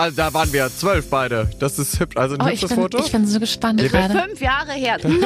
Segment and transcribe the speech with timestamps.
[0.00, 1.50] Also da waren wir zwölf beide.
[1.58, 2.16] Das ist hübsch.
[2.16, 2.98] Also ein Oh, ich, hübsches bin, Foto.
[3.04, 4.18] ich bin so gespannt gerade.
[4.18, 4.96] Fünf Jahre her.
[5.02, 5.20] Nein!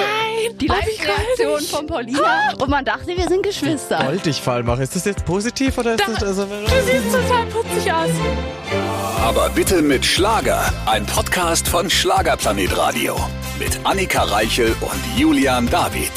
[0.61, 2.55] Die oh, Live-Reaktion von Paulina.
[2.59, 3.99] Und man dachte, wir sind Geschwister.
[4.03, 4.83] Goldig Fall machen.
[4.83, 8.11] Ist das jetzt positiv oder ist Da- das also, Du siehst total putzig aus.
[9.23, 10.73] Aber bitte mit Schlager.
[10.87, 13.15] Ein Podcast von Schlagerplanet Radio.
[13.61, 16.11] Mit Annika Reichel und Julian David.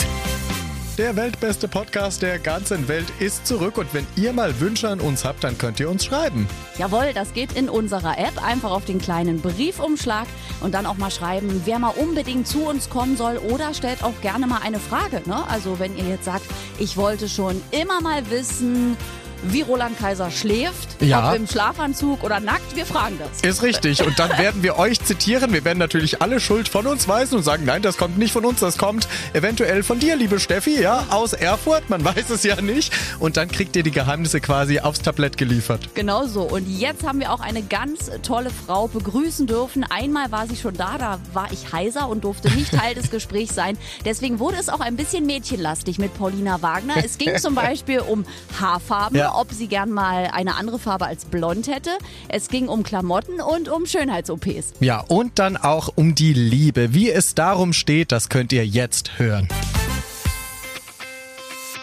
[0.97, 5.25] Der weltbeste Podcast der ganzen Welt ist zurück und wenn ihr mal Wünsche an uns
[5.25, 6.49] habt, dann könnt ihr uns schreiben.
[6.79, 8.43] Jawohl, das geht in unserer App.
[8.43, 10.25] Einfach auf den kleinen Briefumschlag
[10.59, 14.19] und dann auch mal schreiben, wer mal unbedingt zu uns kommen soll oder stellt auch
[14.21, 15.21] gerne mal eine Frage.
[15.27, 15.47] Ne?
[15.47, 16.45] Also wenn ihr jetzt sagt,
[16.79, 18.97] ich wollte schon immer mal wissen,
[19.43, 21.29] wie Roland Kaiser schläft, Ja.
[21.31, 23.41] ob im Schlafanzug oder nackt, wir fragen das.
[23.41, 24.05] Ist richtig.
[24.05, 25.53] Und dann werden wir euch zitieren.
[25.53, 28.45] Wir werden natürlich alle Schuld von uns weisen und sagen, nein, das kommt nicht von
[28.45, 31.89] uns, das kommt eventuell von dir, liebe Steffi, ja, aus Erfurt.
[31.89, 32.91] Man weiß es ja nicht.
[33.19, 35.89] Und dann kriegt ihr die Geheimnisse quasi aufs Tablett geliefert.
[35.93, 36.41] Genau so.
[36.43, 39.83] Und jetzt haben wir auch eine ganz tolle Frau begrüßen dürfen.
[39.83, 43.53] Einmal war sie schon da, da war ich heiser und durfte nicht Teil des Gesprächs
[43.55, 43.77] sein.
[44.05, 46.95] Deswegen wurde es auch ein bisschen mädchenlastig mit Paulina Wagner.
[47.03, 48.25] Es ging zum Beispiel um
[48.59, 49.26] Haarfarben, Ja.
[49.35, 51.91] Ob sie gern mal eine andere Farbe als blond hätte.
[52.29, 54.73] Es ging um Klamotten und um Schönheits-OPs.
[54.79, 56.93] Ja, und dann auch um die Liebe.
[56.93, 59.47] Wie es darum steht, das könnt ihr jetzt hören.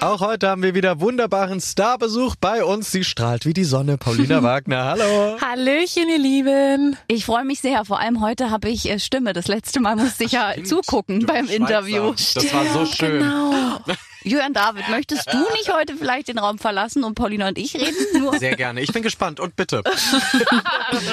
[0.05, 2.92] Auch heute haben wir wieder wunderbaren Starbesuch bei uns.
[2.92, 3.97] Sie strahlt wie die Sonne.
[3.97, 5.39] Paulina Wagner, hallo.
[5.41, 6.98] Hallöchen, ihr Lieben.
[7.08, 7.86] Ich freue mich sehr.
[7.86, 9.33] Vor allem heute habe ich äh, Stimme.
[9.33, 12.12] Das letzte Mal musste ich ja zugucken beim Interview.
[12.34, 13.20] Das war so schön.
[13.20, 13.79] Genau.
[14.25, 17.94] Jürgen David, möchtest du nicht heute vielleicht den Raum verlassen und Paulina und ich reden?
[18.20, 18.80] Nur Sehr gerne.
[18.80, 19.83] Ich bin gespannt und bitte.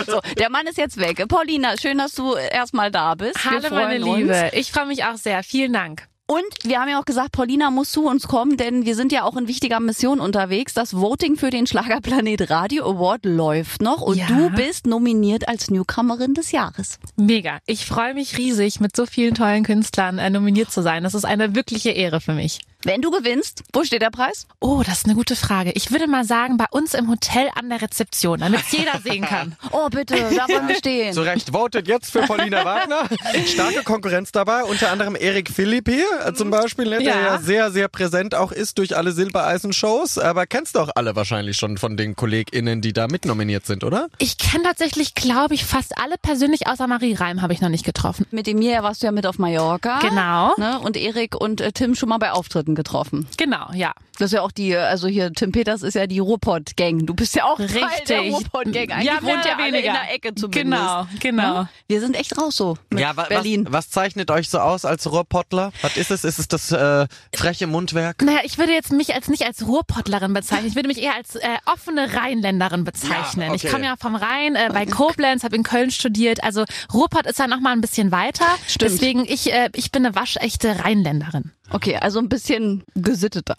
[0.08, 1.26] So, der Mann ist jetzt weg.
[1.28, 3.38] Paulina, schön, dass du erstmal da bist.
[3.46, 4.32] Hallo, meine Liebe.
[4.46, 4.54] Uns.
[4.54, 5.44] Ich freue mich auch sehr.
[5.44, 6.08] Vielen Dank.
[6.28, 9.24] Und wir haben ja auch gesagt, Paulina muss zu uns kommen, denn wir sind ja
[9.24, 10.74] auch in wichtiger Mission unterwegs.
[10.74, 14.28] Das Voting für den Schlagerplanet Radio Award läuft noch und Ja.
[14.28, 17.00] du bist nominiert als Newcomerin des Jahres.
[17.18, 17.60] Mega.
[17.66, 21.04] Ich freue mich riesig, mit so vielen tollen Künstlern äh, nominiert zu sein.
[21.04, 22.62] Das ist eine wirkliche Ehre für mich.
[22.84, 24.48] Wenn du gewinnst, wo steht der Preis?
[24.60, 25.72] Oh, das ist eine gute Frage.
[25.76, 29.24] Ich würde mal sagen, bei uns im Hotel an der Rezeption, damit es jeder sehen
[29.24, 29.56] kann.
[29.72, 31.14] Oh, bitte, da wollen wir stehen.
[31.14, 33.04] Zu Recht, votet jetzt für Paulina Wagner.
[33.46, 37.22] Starke Konkurrenz dabei, unter anderem Erik Philippi äh, zum Beispiel, ne, der Ja.
[37.22, 40.18] ja sehr, sehr präsent auch ist durch alle Silbereisen-Shows.
[40.18, 44.08] Aber kennst du auch alle wahrscheinlich schon von den KollegInnen, die da mitnominiert sind, oder?
[44.18, 47.86] Ich kenne tatsächlich, glaube ich, fast alle persönlich, außer Marie Reim habe ich noch nicht
[47.86, 48.26] getroffen.
[48.32, 50.00] Mit dem Mia warst du ja mit auf Mallorca.
[50.00, 50.54] Genau.
[50.58, 50.80] Ne?
[50.80, 53.28] Und Erik und äh, Tim schon mal bei Auftritten getroffen.
[53.38, 53.94] Genau, ja.
[54.22, 57.08] Das ist ja auch die, also hier, Tim Peters ist ja die Ruhrpott-Gang.
[57.08, 57.70] Du bist ja auch Teil
[58.08, 58.34] der Richtig.
[58.34, 58.92] Ruhrpott-Gang.
[58.92, 59.78] Eigentlich Ja, mehr wohnt ja weniger.
[59.80, 60.54] in der Ecke zumindest.
[60.54, 61.62] Genau, genau.
[61.64, 61.70] Ne?
[61.88, 63.66] Wir sind echt raus so mit wa Berlin.
[63.66, 65.72] Was, was zeichnet euch so aus als Ruhrpottler?
[65.82, 66.24] Was ist es?
[66.24, 68.22] Ist es das äh, freche Mundwerk?
[68.22, 70.68] Naja, ich würde jetzt mich als nicht als Ruhrpottlerin bezeichnen.
[70.68, 73.48] Ich würde mich eher als äh, offene Rheinländerin bezeichnen.
[73.48, 73.66] Ja, okay.
[73.66, 76.44] Ich komme ja vom Rhein, äh, bei Koblenz, habe in Köln studiert.
[76.44, 78.46] Also Ruhrpott ist ja noch mal ein bisschen weiter.
[78.68, 78.92] Stimmt.
[78.92, 81.54] Deswegen ich äh, ich bin eine waschechte Rheinländerin.
[81.74, 83.56] Okay, also ein bisschen gesitteter.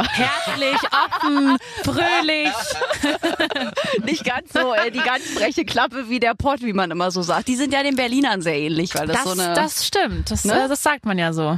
[0.52, 2.52] Herzlich, offen, fröhlich.
[4.04, 7.22] Nicht ganz so, äh, die ganz freche Klappe wie der Pott, wie man immer so
[7.22, 7.48] sagt.
[7.48, 10.30] Die sind ja den Berlinern sehr ähnlich, weil das, Das, so eine das stimmt.
[10.30, 10.64] Das, Ne?
[10.64, 11.56] äh, das sagt man ja so.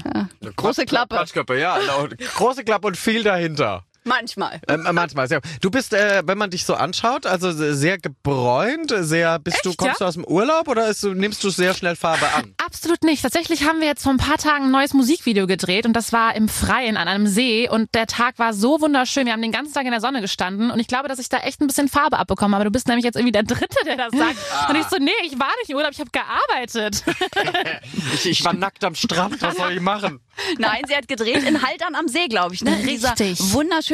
[0.57, 1.17] große Klappe.
[1.17, 1.79] Quatschklappe, ja.
[1.79, 2.09] genau.
[2.37, 3.85] Große Klappe und viel dahinter.
[4.05, 4.61] Manchmal.
[4.69, 5.41] Ähm, manchmal, sehr.
[5.61, 9.79] Du bist, äh, wenn man dich so anschaut, also sehr gebräunt, sehr, bist du, Echt,
[9.79, 10.05] kommst ja?
[10.05, 12.55] du aus dem Urlaub oder ist, du- nimmst du sehr schnell Farbe an?
[12.65, 13.23] Absolut nicht.
[13.23, 16.35] Tatsächlich haben wir jetzt vor ein paar Tagen ein neues Musikvideo gedreht und das war
[16.37, 19.25] im Freien an einem See und der Tag war so wunderschön.
[19.27, 21.39] Wir haben den ganzen Tag in der Sonne gestanden und ich glaube, dass ich da
[21.39, 22.57] echt ein bisschen Farbe abbekomme.
[22.57, 24.37] Aber du bist nämlich jetzt irgendwie der Dritte, der das sagt.
[24.69, 27.03] Und ich so, nee, ich war nicht im Urlaub, ich habe gearbeitet.
[28.15, 30.21] Ich, ich war nackt am Strand, was soll ich machen?
[30.59, 32.63] Nein, sie hat gedreht in Haltern am See, glaube ich.
[32.63, 32.77] Ne?
[32.85, 33.39] Dieser Richtig.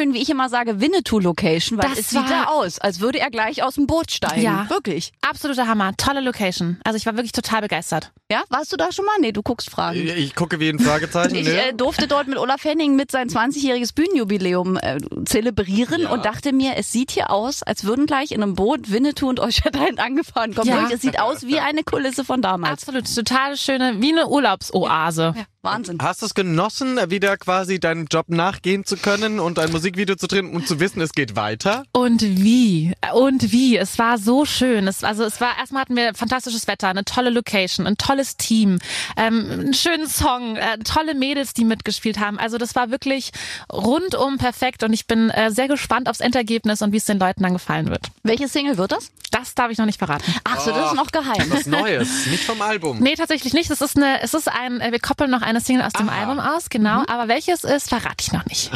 [0.01, 3.29] Wunderschön, wie ich immer sage, Winnetou-Location, weil Das es sieht da aus, als würde er
[3.29, 4.41] gleich aus dem Boot steigen.
[4.41, 4.69] Ja.
[4.69, 5.11] Wirklich.
[5.21, 5.95] Absoluter Hammer.
[5.97, 6.79] Tolle Location.
[6.83, 8.11] Also ich war wirklich total begeistert.
[8.31, 9.15] Ja, warst du da schon mal?
[9.19, 9.99] Nee, du guckst Fragen.
[9.99, 11.35] Ich gucke wie ein Fragezeichen.
[11.35, 11.69] Ich ne?
[11.69, 16.77] äh, durfte dort mit Olaf Henning mit sein 20-jähriges Bühnenjubiläum äh, zelebrieren und dachte mir,
[16.77, 20.69] es sieht hier aus, als würden gleich in einem Boot Winnetou und Eucherdrein angefahren kommen.
[20.69, 20.89] Ja.
[20.91, 22.71] Es sieht aus wie eine Kulisse von damals.
[22.71, 23.13] Absolut.
[23.13, 25.33] Total schöne, wie eine Urlaubsoase.
[25.35, 25.97] Ja, Wahnsinn.
[26.01, 30.27] Hast du es genossen, wieder quasi deinem Job nachgehen zu können und ein Musikvideo zu
[30.27, 31.83] drehen und zu wissen, es geht weiter?
[31.91, 32.93] Und wie?
[33.13, 33.75] Und wie?
[33.77, 34.87] Es war so schön.
[34.87, 38.79] Es, also es war erstmal hatten wir fantastisches Wetter, eine tolle Location, ein tolles Team,
[39.17, 42.39] ähm, einen schönen Song, äh, tolle Mädels, die mitgespielt haben.
[42.39, 43.31] Also das war wirklich
[43.71, 47.43] rundum perfekt und ich bin äh, sehr gespannt aufs Endergebnis und wie es den Leuten
[47.43, 48.07] dann gefallen wird.
[48.23, 49.11] Welche Single wird das?
[49.31, 50.23] Das darf ich noch nicht verraten.
[50.43, 51.45] Ach so, das ist noch geheim.
[51.49, 52.99] Was Neues, nicht vom Album.
[52.99, 53.69] Nee, tatsächlich nicht.
[53.71, 56.19] Es ist eine, es ist ein, äh, wir koppeln noch eine Single aus dem Ah,
[56.21, 57.03] Album aus, genau.
[57.07, 58.71] Aber welches ist, verrate ich noch nicht.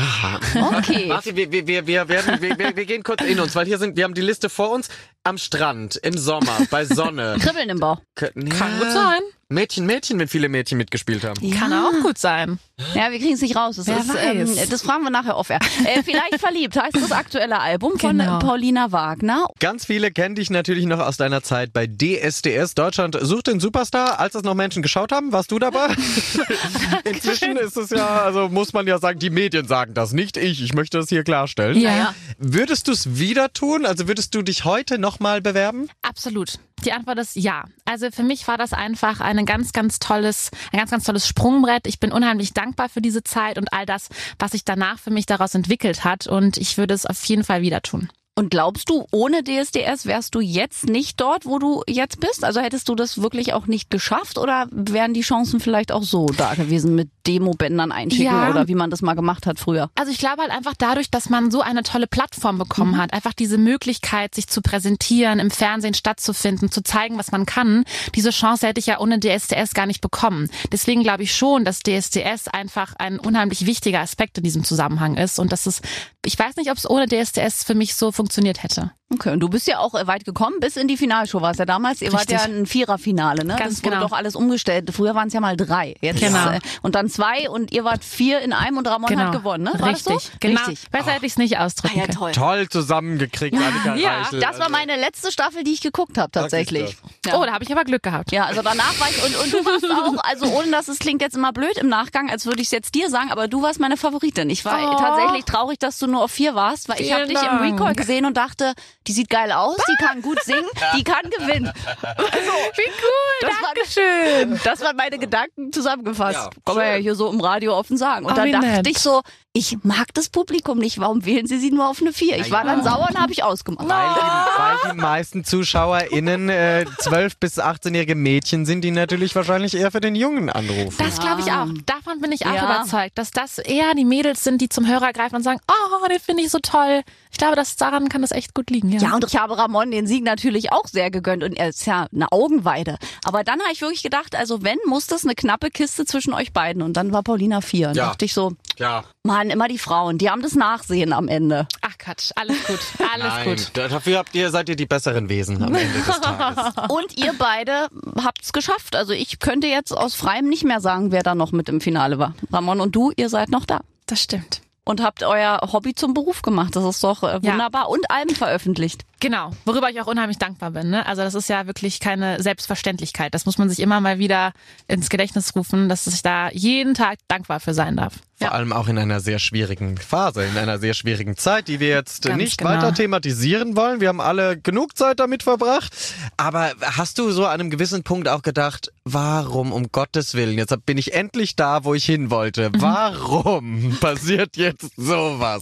[0.55, 1.04] Okay.
[1.09, 3.77] Warte, wir, wir, wir, wir, werden, wir, wir, wir gehen kurz in uns, weil hier
[3.77, 4.89] sind, wir haben die Liste vor uns.
[5.23, 7.37] Am Strand, im Sommer, bei Sonne.
[7.41, 7.99] Kribbeln im Bauch.
[8.15, 9.21] K- Kann gut sein.
[9.49, 11.51] Mädchen, Mädchen, wenn viele Mädchen mitgespielt haben.
[11.51, 12.57] Kann auch gut sein.
[12.95, 13.75] Ja, wir kriegen es nicht raus.
[13.75, 14.69] Das, Wer ist, ähm, weiß.
[14.69, 15.51] das fragen wir nachher off.
[15.51, 15.59] Äh,
[16.03, 18.39] vielleicht verliebt heißt das aktuelle Album von Genau.
[18.39, 19.45] Paulina Wagner.
[19.59, 22.73] Ganz viele kennen dich natürlich noch aus deiner Zeit bei DSDS.
[22.73, 24.19] Deutschland sucht den Superstar.
[24.19, 25.89] Als das noch Menschen geschaut haben, warst du dabei?
[27.03, 30.63] Inzwischen ist es ja, also muss man ja sagen, die Medien sagen das, nicht ich.
[30.63, 31.77] Ich möchte das hier klarstellen.
[31.79, 32.15] Ja, ja.
[32.39, 33.85] Würdest du es wieder tun?
[33.85, 35.87] Also würdest du dich heute nochmal bewerben?
[36.01, 36.57] Absolut.
[36.85, 37.65] Die Antwort ist ja.
[37.85, 41.87] Also für mich war das einfach ein ganz, ganz tolles, ein ganz, ganz tolles Sprungbrett.
[41.87, 45.25] Ich bin unheimlich dankbar für diese Zeit und all das, was sich danach für mich
[45.25, 46.27] daraus entwickelt hat.
[46.27, 48.09] Und ich würde es auf jeden Fall wieder tun.
[48.37, 52.43] Und glaubst du, ohne DSDS wärst du jetzt nicht dort, wo du jetzt bist?
[52.43, 56.27] Also hättest du das wirklich auch nicht geschafft oder wären die Chancen vielleicht auch so
[56.27, 58.49] da gewesen mit Demobändern einschicken Ja.
[58.49, 59.89] oder wie man das mal gemacht hat früher?
[59.95, 63.33] Also ich glaube halt einfach dadurch, dass man so eine tolle Plattform bekommen hat, einfach
[63.33, 67.83] diese Möglichkeit, sich zu präsentieren, im Fernsehen stattzufinden, zu zeigen, was man kann,
[68.15, 70.49] diese Chance hätte ich ja ohne DSDS gar nicht bekommen.
[70.71, 75.39] Deswegen glaube ich schon, dass DSDS einfach ein unheimlich wichtiger Aspekt in diesem Zusammenhang ist
[75.39, 75.81] und dass es,
[76.25, 78.91] ich weiß nicht, ob es ohne DSDS für mich so funktioniert hätte.
[79.13, 81.59] Okay, und du bist ja auch äh, weit gekommen, bis in die Finalshow war es
[81.59, 82.01] ja damals.
[82.01, 82.39] Ihr wart Richtig.
[82.39, 83.55] ja ein Viererfinale, ne?
[83.55, 84.07] Ganz das wurde genau.
[84.07, 84.89] doch alles umgestellt.
[84.91, 85.93] Früher waren es ja mal drei.
[86.01, 86.49] Jetzt Genau.
[86.49, 89.73] äh, und dann zwei und ihr wart vier in einem und Ramon hat gewonnen, ne?
[89.77, 90.31] War Richtig, das so?
[90.39, 90.59] genau.
[90.65, 90.89] Richtig.
[90.89, 92.17] Besser hätte ich es nicht ausdrücken Ah, ja, können.
[92.17, 92.31] toll.
[92.31, 94.39] Toll zusammengekriegt, Annika Ja, Reichel.
[94.39, 96.97] Das war meine letzte Staffel, die ich geguckt habe tatsächlich.
[97.27, 97.39] Ja.
[97.39, 98.31] Oh, da habe ich aber Glück gehabt.
[98.31, 99.85] Ja, also danach war ich und, und du warst
[100.19, 102.71] auch, also ohne dass es klingt jetzt immer blöd im Nachgang, als würde ich es
[102.71, 104.49] jetzt dir sagen, aber du warst meine Favoritin.
[104.49, 104.95] Ich war Oh.
[104.97, 107.57] tatsächlich traurig, dass du nur auf vier warst, weil ich habe Vielen dich im.
[107.59, 108.73] Recall gesehen und dachte,
[109.07, 110.65] die sieht geil aus, die kann gut singen,
[110.97, 111.71] die kann gewinnen.
[111.75, 114.59] Wie cool, Das war- Dankeschön.
[114.63, 116.35] Das waren meine Gedanken zusammengefasst.
[116.37, 118.25] Ja, Kann man ja hier so im Radio offen sagen.
[118.25, 118.87] Und Oh, dann dachte nett.
[118.87, 119.21] ich so,
[119.57, 120.99] ich mag das Publikum nicht.
[120.99, 122.37] Warum wählen sie sie nur auf eine vier?
[122.37, 123.87] Ich war dann sauer und habe ich ausgemacht.
[123.87, 129.73] Weil die, weil die meisten ZuschauerInnen äh, 12- bis 18-jährige Mädchen sind, die natürlich wahrscheinlich
[129.73, 130.95] eher für den Jungen anrufen.
[130.97, 131.67] Das glaube ich auch.
[131.85, 132.65] Davon bin ich auch Ja.
[132.65, 136.19] überzeugt, dass das eher die Mädels sind, die zum Hörer greifen und sagen, oh, den
[136.19, 137.01] finde ich so toll.
[137.31, 138.89] Ich glaube, dass daran kann das echt gut liegen.
[138.91, 138.99] Ja.
[139.01, 142.07] Ja, und ich habe Ramon den Sieg natürlich auch sehr gegönnt und er ist ja
[142.13, 142.97] eine Augenweide.
[143.23, 146.51] Aber dann habe ich wirklich gedacht, also wenn, muss das eine knappe Kiste zwischen euch
[146.51, 146.81] beiden.
[146.81, 147.89] Und dann war Paulina vier.
[147.89, 148.07] Und Ja.
[148.07, 149.03] dachte ich so, ja.
[149.23, 151.67] Mann, immer die Frauen, die haben das Nachsehen am Ende.
[151.81, 152.79] Ach Quatsch, alles gut,
[153.13, 153.71] alles Nein, gut.
[153.73, 156.73] da- dafür habt ihr, seid ihr die besseren Wesen am Ende des Tages.
[156.89, 157.87] Und ihr beide
[158.23, 158.95] habt's geschafft.
[158.95, 162.19] Also ich könnte jetzt aus freiem nicht mehr sagen, wer da noch mit im Finale
[162.19, 162.33] war.
[162.51, 163.81] Ramon und du, ihr seid noch da.
[164.05, 164.61] Das stimmt.
[164.83, 166.75] Und habt euer Hobby zum Beruf gemacht.
[166.75, 167.53] Das ist doch äh, Ja.
[167.53, 167.89] wunderbar.
[167.89, 169.01] Und Alben veröffentlicht.
[169.21, 170.89] Genau, worüber ich auch unheimlich dankbar bin.
[170.89, 171.05] Ne?
[171.05, 173.33] Also das ist ja wirklich keine Selbstverständlichkeit.
[173.33, 174.51] Das muss man sich immer mal wieder
[174.87, 178.15] ins Gedächtnis rufen, dass ich da jeden Tag dankbar für sein darf.
[178.37, 181.87] Vor allem auch in einer sehr schwierigen Phase, in einer sehr schwierigen Zeit, die wir
[181.87, 182.71] jetzt Ganz nicht genau.
[182.71, 184.01] weiter thematisieren wollen.
[184.01, 185.95] Wir haben alle genug Zeit damit verbracht.
[186.35, 190.75] Aber hast du so an einem gewissen Punkt auch gedacht, warum um Gottes Willen, jetzt
[190.85, 192.69] bin ich endlich da, wo ich hin wollte.
[192.69, 192.81] Mhm.
[192.81, 195.61] Warum passiert jetzt sowas?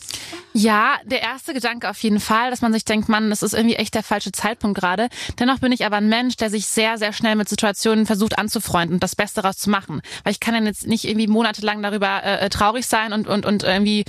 [0.53, 3.75] Ja, der erste Gedanke auf jeden Fall, dass man sich denkt, Mann, das ist irgendwie
[3.75, 5.09] echt der falsche Zeitpunkt gerade.
[5.39, 8.95] Dennoch bin ich aber ein Mensch, der sich sehr, sehr schnell mit Situationen versucht anzufreunden
[8.95, 10.01] und das Beste daraus zu machen.
[10.23, 13.63] Weil ich kann dann jetzt nicht irgendwie monatelang darüber äh, traurig sein und, und, und
[13.63, 14.05] irgendwie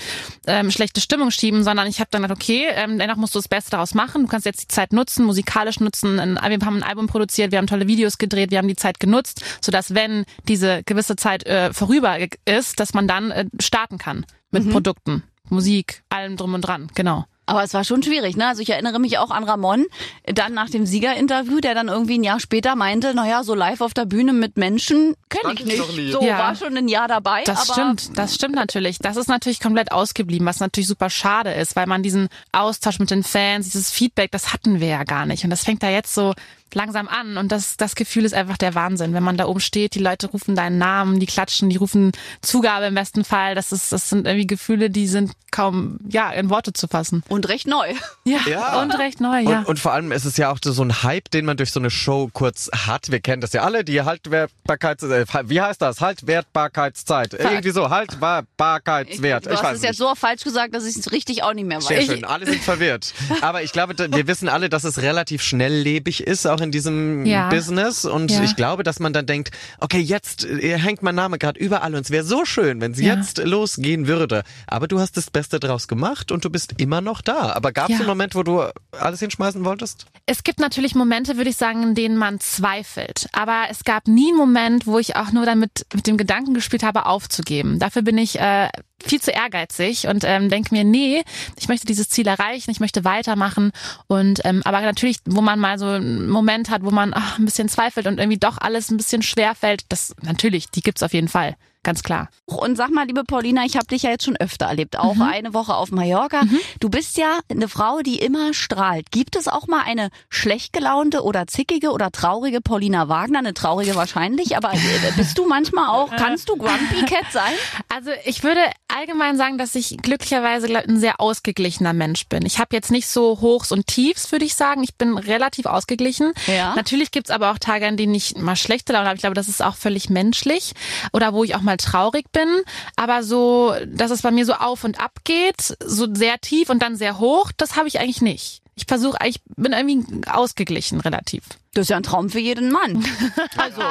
[0.47, 3.49] ähm, schlechte Stimmung schieben, sondern ich habe dann gedacht, okay, ähm, dennoch musst du das
[3.49, 4.23] Beste daraus machen.
[4.23, 6.21] Du kannst jetzt die Zeit nutzen, musikalisch nutzen.
[6.21, 9.01] Ein, wir haben ein Album produziert, wir haben tolle Videos gedreht, wir haben die Zeit
[9.01, 14.27] genutzt, sodass wenn diese gewisse Zeit äh, vorüber ist, dass man dann äh, starten kann
[14.51, 15.25] mit Produkten.
[15.51, 17.25] Musik, allem drum und dran, genau.
[17.47, 18.47] Aber es war schon schwierig, ne?
[18.47, 19.85] Also ich erinnere mich auch an Ramon,
[20.25, 23.93] dann nach dem Siegerinterview, der dann irgendwie ein Jahr später meinte, naja, so live auf
[23.93, 25.83] der Bühne mit Menschen kenne ich nicht.
[26.11, 26.39] So Ja.
[26.39, 27.45] war schon ein Jahr dabei.
[27.45, 28.99] Das aber stimmt, das stimmt natürlich.
[28.99, 33.11] Das ist natürlich komplett ausgeblieben, was natürlich super schade ist, weil man diesen Austausch mit
[33.11, 35.45] den Fans, dieses Feedback, das hatten wir ja gar nicht.
[35.45, 36.33] Und das fängt da jetzt so
[36.75, 37.37] langsam an.
[37.37, 39.15] Und das, das Gefühl ist einfach der Wahnsinn.
[39.15, 42.13] Wenn man da oben steht, die Leute rufen deinen Namen, die klatschen, die rufen
[42.43, 43.55] Zugabe im besten Fall.
[43.55, 47.23] Das ist, das sind irgendwie Gefühle, die sind kaum, ja, in Worte zu fassen.
[47.29, 47.95] Und recht neu.
[48.25, 48.83] Ja, Ja.
[48.83, 49.61] und recht neu, ja.
[49.61, 51.79] Und, und vor allem ist es ja auch so ein Hype, den man durch so
[51.79, 53.11] eine Show kurz hat.
[53.11, 55.03] Wir kennen das ja alle, die Haltwertbarkeits...
[55.05, 56.01] Äh, wie heißt das?
[56.01, 57.35] Haltwertbarkeitszeit.
[57.35, 59.47] Irgendwie so, Haltbarkeitswert.
[59.47, 61.79] Du Ich hast es jetzt so falsch gesagt, dass ich es richtig auch nicht mehr
[61.79, 61.87] weiß.
[61.87, 63.13] Sehr schön, alle sind verwirrt.
[63.41, 67.49] Aber ich glaube, wir wissen alle, dass es relativ schnelllebig ist, auch in diesem Ja.
[67.49, 68.43] Business und Ja.
[68.43, 72.01] ich glaube, dass man dann denkt, okay, jetzt äh, hängt mein Name gerade überall und
[72.01, 73.15] es wäre so schön, wenn sie Ja.
[73.15, 74.43] jetzt losgehen würde.
[74.67, 77.53] Aber du hast das Beste draus gemacht und du bist immer noch da.
[77.55, 78.63] Aber gab es einen Moment, wo du
[78.99, 80.07] alles hinschmeißen wolltest?
[80.27, 83.29] Es gibt natürlich Momente, würde ich sagen, in denen man zweifelt.
[83.33, 86.83] Aber es gab nie einen Moment, wo ich auch nur damit mit dem Gedanken gespielt
[86.83, 87.79] habe, aufzugeben.
[87.79, 88.69] Dafür bin ich äh,
[89.03, 91.23] viel zu ehrgeizig und ähm, denke mir, nee,
[91.59, 93.73] ich möchte dieses Ziel erreichen, ich möchte weitermachen.
[94.07, 97.45] Und ähm, aber natürlich, wo man mal so einen Moment hat, wo man ach, ein
[97.45, 101.13] bisschen zweifelt und irgendwie doch alles ein bisschen schwer fällt, das natürlich, die gibt's auf
[101.13, 102.29] jeden Fall, ganz klar.
[102.47, 105.55] Und sag mal, liebe Paulina, ich habe dich ja jetzt schon öfter erlebt, auch eine
[105.55, 106.43] Woche auf Mallorca.
[106.81, 109.11] Du bist ja eine Frau, die immer strahlt.
[109.11, 113.39] Gibt es auch mal eine schlecht gelaunte oder zickige oder traurige Paulina Wagner?
[113.39, 117.53] Eine traurige wahrscheinlich, aber äh, bist du manchmal auch, kannst du Grumpy Cat sein?
[117.89, 122.47] Also ich würde allgemein sagen, dass ich glücklicherweise ein sehr ausgeglichener Mensch bin.
[122.47, 124.83] Ich habe jetzt nicht so Hochs und Tiefs, würde ich sagen.
[124.83, 126.33] Ich bin relativ ausgeglichen.
[126.47, 126.75] Ja.
[126.75, 129.17] Natürlich gibt's aber auch Tage, an denen ich mal schlechte Laune habe.
[129.17, 130.73] Ich glaube, das ist auch völlig menschlich.
[131.13, 132.63] Oder wo ich auch mal traurig bin.
[132.97, 136.83] Aber so, dass es bei mir so auf und ab geht, so sehr tief und
[136.83, 138.63] dann sehr hoch, das habe ich eigentlich nicht.
[138.77, 141.45] Ich versuche, ich bin irgendwie ausgeglichen relativ.
[141.75, 143.05] Das ist ja ein Traum für jeden Mann.
[143.57, 143.83] Also,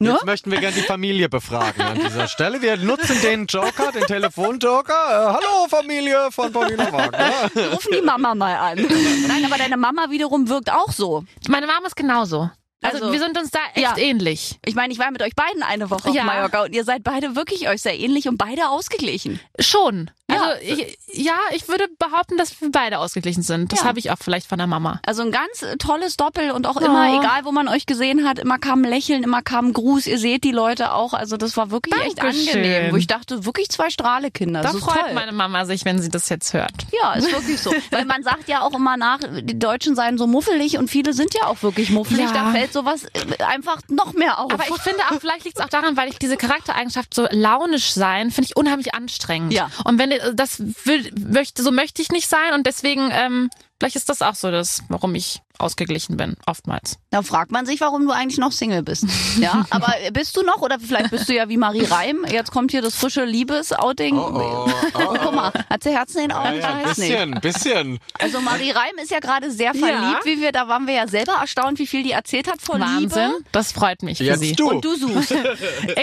[0.00, 0.12] ne?
[0.12, 2.60] Jetzt möchten wir gerne die Familie befragen an dieser Stelle.
[2.60, 4.92] Wir nutzen den Joker, den Telefonjoker.
[4.92, 7.50] Äh, hallo Familie von Paulina Wagner.
[7.72, 8.78] Rufen die Mama mal an.
[9.28, 11.24] Nein, aber deine Mama wiederum wirkt auch so.
[11.48, 12.50] Meine Mama ist genauso.
[12.82, 13.96] Also, Also, wir sind uns da echt ja.
[13.96, 14.58] ähnlich.
[14.64, 16.24] Ich meine, ich war mit euch beiden eine Woche auf Ja.
[16.24, 19.40] Mallorca und ihr seid beide wirklich euch sehr ähnlich und beide ausgeglichen.
[19.58, 20.10] Schon.
[20.28, 20.56] Also Ja.
[20.62, 23.70] ich, ja, ich würde behaupten, dass wir beide ausgeglichen sind.
[23.72, 25.00] Das habe ich auch vielleicht von der Mama.
[25.06, 27.20] Also ein ganz äh, tolles Doppel und auch immer, Oh.
[27.20, 30.06] egal wo man euch gesehen hat, immer kam ein Lächeln, immer kam ein Gruß.
[30.06, 31.12] Ihr seht die Leute auch.
[31.12, 32.56] Also das war wirklich echt Dankeschön.
[32.56, 32.92] angenehm.
[32.92, 34.62] Wo ich dachte, wirklich zwei Strahlekinder.
[34.62, 35.14] Da freut toll.
[35.14, 36.72] meine Mama sich, wenn sie das jetzt hört.
[37.00, 37.72] Ja, ist wirklich so.
[37.90, 41.34] Weil man sagt ja auch immer nach, die Deutschen seien so muffelig und viele sind
[41.34, 42.30] ja auch wirklich muffelig.
[42.32, 44.52] Da fällt sowas äh, einfach noch mehr auf.
[44.52, 47.92] Aber ich finde auch, vielleicht liegt es auch daran, weil ich diese Charaktereigenschaft so launisch
[47.92, 49.52] sein, finde ich unheimlich anstrengend.
[49.52, 49.70] Ja.
[49.84, 53.96] Und wenn äh, das will, möchte, so möchte ich nicht sein und deswegen, ähm, vielleicht
[53.96, 56.98] ist das auch so das, warum ich ausgeglichen bin, oftmals.
[57.10, 59.04] Da fragt man sich, warum du eigentlich noch Single bist.
[59.38, 62.24] Ja, aber bist du noch oder vielleicht bist du ja wie Marie Reim.
[62.30, 64.16] Jetzt kommt hier das frische Liebesouting.
[64.18, 66.58] Oh, Oh, guck mal, hat sie Herzen in den Augen?
[66.58, 67.10] Ja, ein weiß nicht.
[67.10, 67.98] bisschen, bisschen.
[68.18, 71.34] Also Marie Reim ist ja gerade sehr verliebt, wie wir, da waren wir ja selber
[71.40, 73.30] erstaunt, wie viel die erzählt hat vor Wahnsinn.
[73.32, 73.44] Liebe.
[73.52, 74.52] Das freut mich für Jetzt sie.
[74.54, 74.68] du.
[74.70, 75.34] Und du suchst.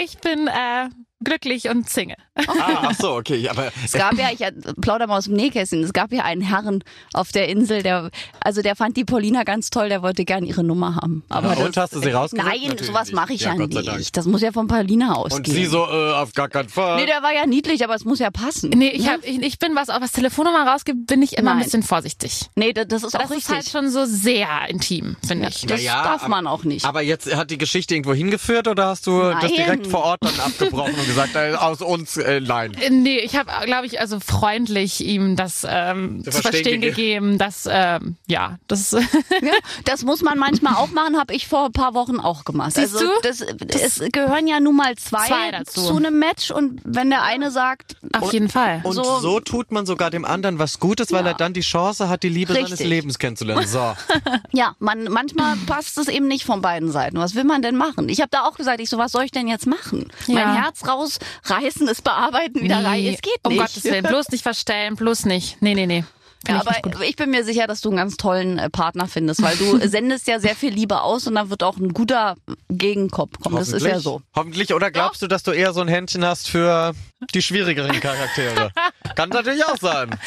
[0.02, 0.88] Ich bin äh,
[1.24, 2.16] glücklich und Single.
[2.36, 2.42] Ah,
[2.88, 3.48] ach so, okay.
[3.48, 4.40] Aber Es gab ja, ich
[4.80, 8.10] plauder mal aus dem Nähkästchen, es gab ja einen Herrn auf der Insel, der,
[8.40, 11.24] also der fand die Paulina ganz toll, der wollte gern ihre Nummer haben.
[11.28, 12.46] Aber Ja, und das, hast du sie rausgesucht?
[12.46, 14.16] Nein, Natürlich sowas mache ich Ja, ja, nicht.
[14.16, 15.38] Das muss ja von Paulina ausgehen.
[15.38, 16.96] und sie so, äh, auf gar keinen Fall.
[16.96, 18.70] Nee, der war ja niedlich, aber es muss ja passen.
[18.70, 21.56] Nee, ich, hab, ich, ich bin, was auch was Telefonnummer rausgibt, bin ich immer ein
[21.58, 21.64] Nein.
[21.64, 22.48] bisschen vorsichtig.
[22.56, 23.44] Nee, das, das ist auch Das richtig.
[23.48, 25.62] ist halt schon so sehr intim, finde ich.
[25.66, 26.84] das Naja, darf aber- man auch nicht.
[26.86, 29.52] Aber jetzt hat die Geschichte irgendwo hingeführt oder hast du das Nein.
[29.56, 32.72] direkt vor Ort dann abgebrochen und gesagt, äh, aus uns, äh, nein.
[32.90, 37.68] Nee, ich habe, glaube ich, also freundlich ihm das ähm, Zu verstehen verstehen gegeben, dass,
[37.70, 38.90] ähm, ja, das
[39.42, 39.52] Ja,
[39.84, 42.72] das muss man manchmal auch machen, habe ich vor ein paar Wochen auch gemacht.
[42.74, 43.12] Siehst also du?
[43.22, 45.82] Das, es gehören ja nun mal zwei, Zwei dazu.
[45.82, 48.80] zu einem Match und wenn der eine sagt, auf jeden Fall.
[48.84, 51.32] Und So- so, tut man sogar dem anderen was Gutes, weil Ja.
[51.32, 52.88] er dann die Chance hat, die Liebe seines Richtig.
[52.88, 53.66] Lebens kennenzulernen.
[53.66, 53.94] So.
[54.52, 57.18] ja, man manchmal passt es eben nicht von beiden Seiten.
[57.18, 58.08] Was will man denn machen?
[58.08, 60.08] Ich habe da auch gesagt, ich so, was soll ich denn jetzt machen?
[60.26, 60.34] Ja.
[60.46, 63.06] Mein Herz rausreißen, es bearbeiten, wieder rein.
[63.06, 63.60] Es geht um nicht.
[63.60, 65.60] Gottes Willen, bloß nicht verstellen, bloß nicht.
[65.60, 66.04] Nee, nee, nee.
[66.48, 69.42] Ja, ich aber ich bin mir sicher, dass du einen ganz tollen äh, Partner findest,
[69.42, 72.36] weil du sendest ja sehr viel Liebe aus und dann wird auch ein guter
[72.70, 73.56] Gegenkopf kommen.
[73.56, 74.02] Das ist ja Hoffentlich.
[74.02, 74.22] so.
[74.34, 74.74] Hoffentlich.
[74.74, 76.94] Oder glaubst du, dass du eher so ein Händchen hast für
[77.34, 78.70] die schwierigeren Charaktere?
[79.16, 80.18] Kann natürlich auch sein.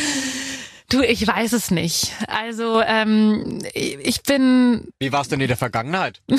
[0.94, 2.12] Du, ich weiß es nicht.
[2.28, 4.90] Also, ähm, ich bin.
[5.00, 6.22] Wie war es denn in der Vergangenheit?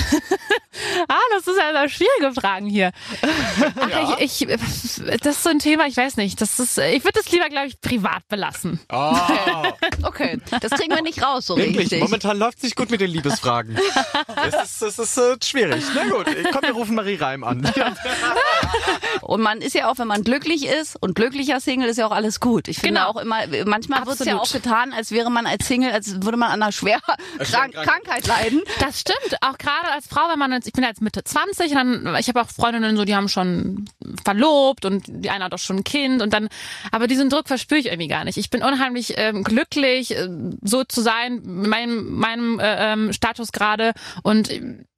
[1.08, 2.90] Ah, das ist ja schwierige Fragen hier.
[3.80, 4.58] Ach, ich, ich,
[5.20, 6.40] das ist so ein Thema, ich weiß nicht.
[6.40, 8.80] Das ist, ich würde das lieber, glaube ich, privat belassen.
[8.92, 9.16] Oh,
[10.02, 11.78] Okay, das kriegen wir nicht raus so wirklich.
[11.78, 12.00] richtig.
[12.00, 13.78] Momentan läuft es nicht gut mit den Liebesfragen.
[14.46, 15.82] Es ist, es ist äh, schwierig.
[15.94, 17.70] Na gut, komm, wir rufen Marie Reim an.
[19.22, 22.10] Und man ist ja auch, wenn man glücklich ist und glücklicher Single ist ja auch
[22.12, 22.68] alles gut.
[22.68, 23.10] Ich finde Genau.
[23.10, 24.43] auch immer, manchmal wird es ja Absolut.
[24.44, 27.00] Auch getan, als wäre man als Single, als würde man an einer schweren
[27.38, 27.86] Krank Krankheit.
[27.86, 28.62] Krankheit leiden.
[28.80, 31.76] Das stimmt, auch gerade als Frau, wenn man jetzt, ich bin jetzt Mitte 20 und
[31.76, 33.86] dann, ich habe auch Freundinnen so, die haben schon
[34.24, 36.48] verlobt und die eine hat auch schon ein Kind und dann,
[36.90, 38.36] aber diesen Druck verspüre ich irgendwie gar nicht.
[38.36, 40.28] Ich bin unheimlich ähm, glücklich, äh,
[40.62, 44.50] so zu sein, in meinem, meinem äh, ähm, Status gerade und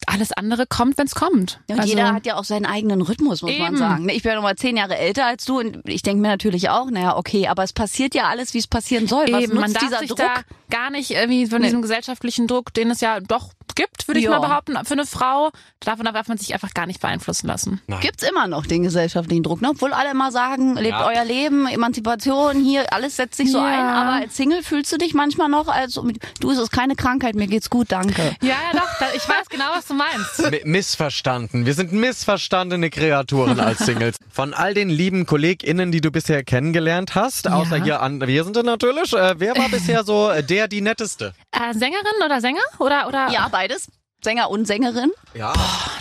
[0.06, 1.60] alles andere kommt, wenn es kommt.
[1.68, 3.76] Ja, und Also- jeder hat ja auch seinen eigenen Rhythmus, muss man Eben.
[3.76, 4.06] sagen.
[4.06, 6.28] Ne, Ich bin ja noch mal zehn Jahre älter als du und ich denke mir
[6.28, 9.26] natürlich auch, naja, okay, aber es passiert ja alles, wie es passieren soll.
[9.32, 10.18] Was Eben, man darf dieser sich Druck?
[10.18, 10.34] da
[10.70, 11.66] gar nicht irgendwie von Nee.
[11.66, 14.32] diesem gesellschaftlichen Druck, den es ja doch gibt, würde ich Ja.
[14.32, 15.50] mal behaupten, für eine Frau.
[15.80, 17.80] Davon darf man sich einfach gar nicht beeinflussen lassen.
[18.00, 19.70] Gibt's immer noch den gesellschaftlichen Druck, ne?
[19.70, 23.64] Obwohl alle immer sagen, lebt euer Leben, Emanzipation, hier, alles setzt sich so Ja.
[23.66, 27.34] ein, aber als Single fühlst du dich manchmal noch als, du, es ist keine Krankheit,
[27.36, 28.34] mir geht's gut, danke.
[28.42, 29.06] Ja, ja, doch.
[29.14, 30.40] Ich weiß genau, was du meinst.
[30.50, 31.66] Mi- Missverstanden.
[31.66, 34.16] Wir sind missverstandene Kreaturen als Singles.
[34.30, 37.84] Von all den lieben KollegInnen, die du bisher kennengelernt hast, außer Ja.
[37.84, 41.34] hier Anwesende natürlich, äh, wer war bisher so äh, der, die netteste?
[41.52, 42.60] Äh, Sängerin oder Sänger?
[42.78, 43.28] Oder, oder?
[43.30, 43.88] Ja, beides.
[44.24, 45.10] Sänger und Sängerin.
[45.34, 45.52] Ja.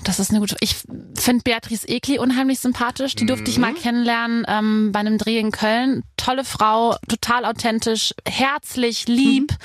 [0.06, 0.56] Das ist eine gute.
[0.62, 0.78] Ich
[1.16, 3.14] finde Beatrice Egli unheimlich sympathisch.
[3.16, 3.78] Die durfte ich mal Mhm.
[3.78, 6.02] kennenlernen ähm, bei einem Dreh in Köln.
[6.18, 9.52] Tolle Frau, total authentisch, herzlich, lieb.
[9.52, 9.58] Mhm.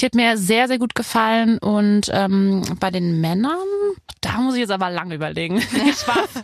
[0.00, 1.58] Die hat mir sehr, sehr gut gefallen.
[1.58, 3.58] Und ähm, bei den Männern,
[4.20, 5.60] da muss ich jetzt aber lange überlegen.
[6.00, 6.42] Spaß.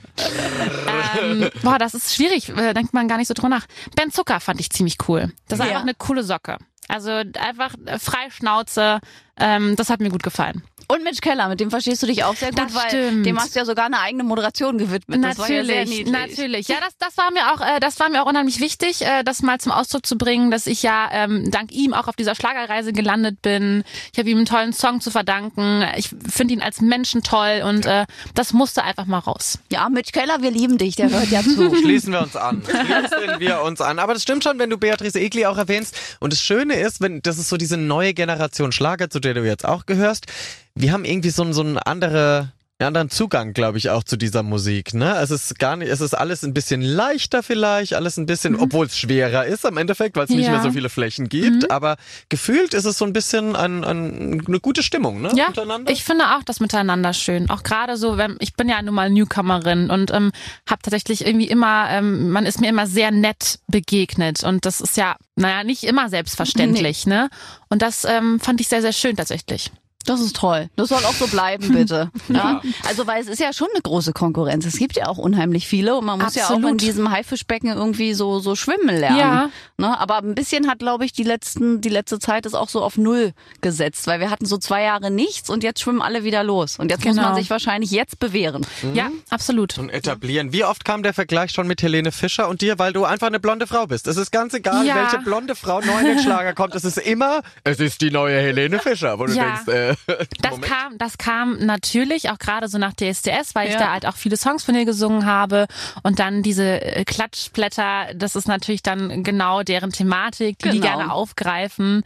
[1.22, 2.50] ähm, boah, das ist schwierig.
[2.50, 3.66] Äh, denkt man gar nicht so drüber nach.
[3.96, 5.32] Ben Zucker fand ich ziemlich cool.
[5.48, 5.70] Das ist Ja.
[5.70, 6.58] einfach eine coole Socke.
[6.92, 9.00] Also einfach äh, Freischnauze.
[9.40, 10.62] Ähm, das hat mir gut gefallen.
[10.88, 13.24] Und Mitch Keller, mit dem verstehst du dich auch sehr gut, Das weil stimmt.
[13.24, 15.24] dem hast du ja sogar eine eigene Moderation gewidmet.
[15.24, 16.12] Das war ja sehr natürlich, niedlich.
[16.12, 16.68] natürlich.
[16.68, 19.40] Ja, das, das war mir auch, äh, das war mir auch unheimlich wichtig, äh, das
[19.40, 22.92] mal zum Ausdruck zu bringen, dass ich ja ähm, dank ihm auch auf dieser Schlagerreise
[22.92, 23.84] gelandet bin.
[24.12, 25.82] Ich habe ihm einen tollen Song zu verdanken.
[25.96, 29.58] Ich finde ihn als Menschen toll und äh, das musste einfach mal raus.
[29.70, 31.74] Ja, Mitch Keller, wir lieben dich, der hört ja zu.
[31.74, 32.62] Schließen wir uns an.
[32.68, 33.98] Schließen wir uns an.
[33.98, 35.96] Aber das stimmt schon, wenn du Beatrice Egli auch erwähnst.
[36.20, 39.44] Und das Schöne ist, wenn das ist so diese neue Generation Schlager, zu der du
[39.44, 40.26] jetzt auch gehörst.
[40.74, 42.52] Wir haben irgendwie so, so einen andere,
[42.84, 44.94] anderen Zugang, glaube ich, auch zu dieser Musik.
[44.94, 45.16] Ne?
[45.20, 48.86] Es ist gar nicht, es ist alles ein bisschen leichter vielleicht, alles ein bisschen, obwohl
[48.86, 50.52] es schwerer ist am Endeffekt, weil es nicht Ja.
[50.52, 51.70] mehr so viele Flächen gibt.
[51.70, 51.96] Aber
[52.28, 55.30] gefühlt ist es so ein bisschen ein, ein, eine gute Stimmung, ne?
[55.34, 55.48] Ja,
[55.88, 57.48] ich finde auch das Miteinander schön.
[57.50, 60.32] Auch gerade so, wenn ich bin ja nun mal Newcomerin und ähm,
[60.68, 64.96] habe tatsächlich irgendwie immer, ähm, man ist mir immer sehr nett begegnet und das ist
[64.96, 67.28] ja, naja, nicht immer selbstverständlich, ne?
[67.68, 69.70] Und das ähm, fand ich sehr, sehr schön tatsächlich.
[70.04, 70.68] Das ist toll.
[70.76, 72.10] Das soll auch so bleiben, bitte.
[72.28, 72.60] Ja.
[72.86, 74.64] Also, weil es ist ja schon eine große Konkurrenz.
[74.66, 76.80] Es gibt ja auch unheimlich viele und man muss ja auch in Absolut.
[76.80, 79.18] diesem Haifischbecken irgendwie so, so schwimmen lernen.
[79.18, 79.50] Ja.
[79.78, 79.98] Ne?
[79.98, 82.96] Aber ein bisschen hat, glaube ich, die letzten, die letzte Zeit ist auch so auf
[82.98, 86.78] Null gesetzt, weil wir hatten so zwei Jahre nichts und jetzt schwimmen alle wieder los.
[86.78, 87.28] Und jetzt muss Genau.
[87.28, 88.66] man sich wahrscheinlich jetzt bewähren.
[88.94, 89.78] Ja, absolut.
[89.78, 90.52] und etablieren.
[90.52, 93.40] Wie oft kam der Vergleich schon mit Helene Fischer und dir, weil du einfach eine
[93.40, 94.06] blonde Frau bist?
[94.06, 94.96] Es ist ganz egal, Ja.
[94.96, 96.74] welche blonde Frau neu in den Schlager kommt.
[96.74, 99.44] Es ist immer, es ist die neue Helene Fischer, wo du Ja.
[99.44, 99.91] denkst, äh,
[100.40, 100.72] Das Moment.
[100.72, 103.78] kam, das kam natürlich auch gerade so nach DSDS, weil ich Ja.
[103.80, 105.66] da halt auch viele Songs von ihr gesungen habe
[106.02, 110.98] und dann diese äh, Klatschblätter, das ist natürlich dann genau deren Thematik, die die Genau.
[110.98, 112.02] gerne aufgreifen.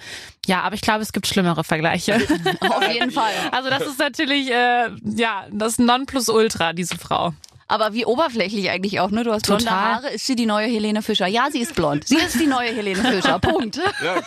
[0.47, 2.15] Ja, aber ich glaube, es gibt schlimmere Vergleiche.
[2.61, 3.33] Auf jeden Fall.
[3.53, 7.33] Also das ist natürlich äh, ja das Nonplusultra, diese Frau.
[7.69, 9.25] Aber wie oberflächlich eigentlich auch, ne?
[9.25, 9.95] Du hast blonde Total.
[9.95, 10.11] Haare.
[10.11, 11.27] Ist sie die neue Helene Fischer?
[11.27, 12.07] Ja, sie ist blond.
[12.07, 13.39] Sie ist die neue Helene Fischer.
[13.39, 13.81] Punkt.
[14.03, 14.21] Ja,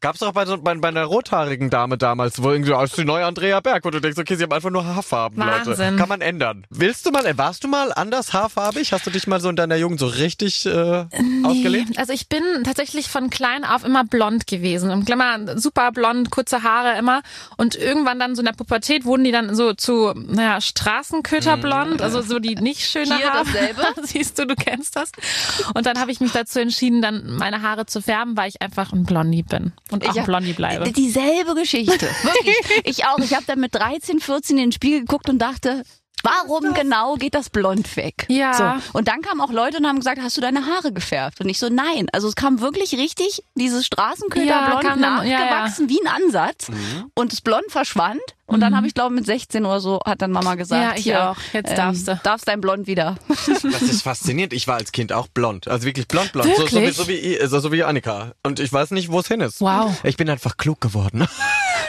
[0.00, 3.24] gab's doch bei, so, bei, bei einer rothaarigen Dame damals, wo irgendwie aus die neue
[3.24, 5.66] Andrea Berg, wo du denkst, okay, sie haben einfach nur Haarfarben, Leute.
[5.66, 5.96] Wahnsinn.
[5.96, 6.66] Kann man ändern.
[6.70, 8.92] Willst du mal, äh, warst du mal anders haarfarbig?
[8.92, 11.06] Hast du dich mal so in deiner Jugend so richtig äh,
[11.44, 11.98] ausgelebt?
[11.98, 14.90] Also ich bin tatsächlich von klein auf immer blond gewesen.
[14.90, 17.22] Und immer super blond, kurze Haare immer.
[17.56, 22.22] Und irgendwann dann so in der Pubertät wurden die dann so zu, naja, Straßenköterblond, also
[22.22, 23.44] so die nicht schöne Hier Haare.
[23.44, 23.82] dasselbe.
[24.06, 25.10] Siehst du, du kennst das.
[25.74, 28.92] Und dann habe ich mich dazu entschieden, dann meine Haare zu färben, weil ich einfach
[28.92, 29.72] ein Blondie bin.
[29.90, 30.90] Und auch Ich Blondie bleibe.
[30.92, 32.06] Dieselbe Geschichte.
[32.22, 32.56] Wirklich.
[32.84, 33.18] Ich auch.
[33.18, 35.82] Ich habe dann mit 13, 14 in den Spiegel geguckt und dachte,
[36.22, 38.26] warum genau geht das blond weg?
[38.28, 38.54] Ja.
[38.54, 38.98] So.
[38.98, 41.40] Und dann kamen auch Leute und haben gesagt, hast du deine Haare gefärbt?
[41.40, 42.06] Und ich so, nein.
[42.12, 45.38] Also es kam wirklich richtig dieses Straßenköterblond Ja, kam dann- ja, ja.
[45.40, 46.68] nachgewachsen wie ein Ansatz.
[47.14, 48.20] Und das Blond verschwand.
[48.46, 50.88] Und dann habe ich, glaube mit 16 oder so, hat dann Mama gesagt, Mhm.
[50.90, 51.36] Ja, ich hier, auch.
[51.54, 52.20] Jetzt darfst du.
[52.22, 53.16] Darfst dein Blond wieder.
[53.62, 54.52] Das ist faszinierend.
[54.52, 55.68] Ich war als Kind auch blond.
[55.68, 56.48] Also wirklich blond, blond.
[56.56, 56.96] So, so, wie, Wirklich?
[56.96, 58.32] so, wie, so, so wie Annika.
[58.42, 59.60] Und ich weiß nicht, wo es hin ist.
[59.60, 59.94] Wow.
[60.04, 61.26] Ich bin einfach klug geworden.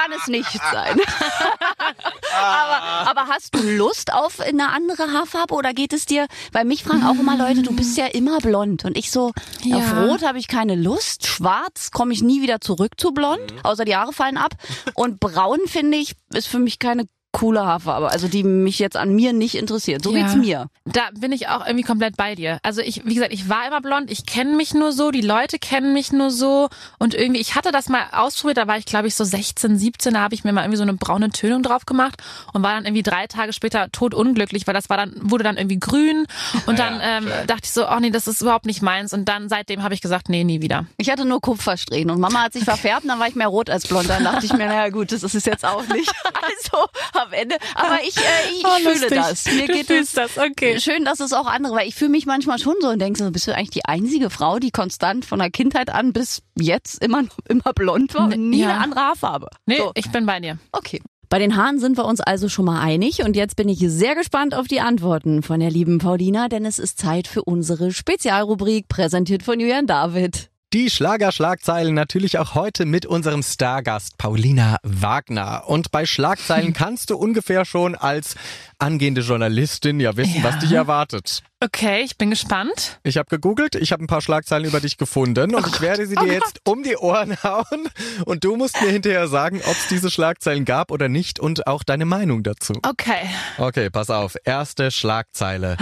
[0.00, 1.00] Das kann es nicht sein.
[2.34, 6.26] aber, aber hast du Lust auf eine andere Haarfarbe oder geht es dir?
[6.52, 9.32] Weil mich fragen auch immer Leute, du bist ja immer blond und ich so,
[9.62, 9.76] Ja.
[9.76, 13.84] auf Rot habe ich keine Lust, Schwarz komme ich nie wieder zurück zu blond, außer
[13.84, 14.54] die Haare fallen ab
[14.94, 19.14] und Braun finde ich ist für mich keine coole Haarfarbe, also die mich jetzt an
[19.14, 20.02] mir nicht interessiert.
[20.02, 20.18] So Ja.
[20.22, 20.66] geht's mir.
[20.84, 22.58] Da bin ich auch irgendwie komplett bei dir.
[22.62, 25.58] Also ich, wie gesagt, ich war immer blond, ich kenne mich nur so, die Leute
[25.58, 29.06] kennen mich nur so und irgendwie, ich hatte das mal ausprobiert, da war ich glaube
[29.06, 31.86] ich so 16, 17, da habe ich mir mal irgendwie so eine braune Tönung drauf
[31.86, 32.20] gemacht
[32.52, 35.78] und war dann irgendwie drei Tage später totunglücklich, weil das war dann, wurde dann irgendwie
[35.78, 36.26] grün
[36.66, 39.48] und dann ähm, dachte ich so, oh nee, das ist überhaupt nicht meins und dann
[39.48, 40.86] seitdem habe ich gesagt, nee, nie wieder.
[40.96, 43.86] Ich hatte nur Kupfersträhnen und Mama hat sich verfärbt, dann war ich mehr rot als
[43.86, 44.08] blond.
[44.10, 46.10] Dann dachte ich mir, naja gut, das ist es jetzt auch nicht.
[46.42, 46.88] Also
[47.26, 47.56] am Ende.
[47.74, 48.20] Aber ich, äh,
[48.56, 49.10] ich Oh, fühle lustig.
[49.10, 49.44] das.
[49.46, 50.34] Mir Du geht fühlst es.
[50.34, 50.80] das, okay.
[50.80, 53.30] Schön, dass es auch andere, weil ich fühle mich manchmal schon so und denke so,
[53.30, 57.22] bist du eigentlich die einzige Frau, die konstant von der Kindheit an bis jetzt immer
[57.48, 58.70] immer blond war und nie Ja.
[58.70, 59.48] eine andere Haarfarbe.
[59.66, 59.92] Nee, So.
[59.94, 60.58] ich bin bei dir.
[60.72, 61.00] Okay.
[61.28, 64.16] Bei den Haaren sind wir uns also schon mal einig und jetzt bin ich sehr
[64.16, 68.88] gespannt auf die Antworten von der lieben Paulina, denn es ist Zeit für unsere Spezialrubrik,
[68.88, 70.50] präsentiert von Julian David.
[70.72, 75.64] Die Schlagerschlagzeilen natürlich auch heute mit unserem Stargast Paulina Wagner.
[75.66, 78.36] Und bei Schlagzeilen kannst du ungefähr schon als
[78.78, 80.44] angehende Journalistin ja wissen, Ja.
[80.44, 81.42] was dich erwartet.
[81.58, 83.00] Okay, ich bin gespannt.
[83.02, 86.14] Ich habe gegoogelt, ich habe ein paar Schlagzeilen über dich gefunden und ich werde sie
[86.14, 87.88] dir jetzt um die Ohren hauen
[88.24, 91.82] und du musst mir hinterher sagen, ob es diese Schlagzeilen gab oder nicht und auch
[91.82, 92.74] deine Meinung dazu.
[92.88, 93.28] Okay.
[93.58, 94.36] Okay, pass auf.
[94.44, 95.76] Erste Schlagzeile.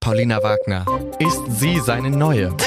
[0.00, 0.86] Paulina Wagner.
[1.18, 2.56] Ist sie seine neue?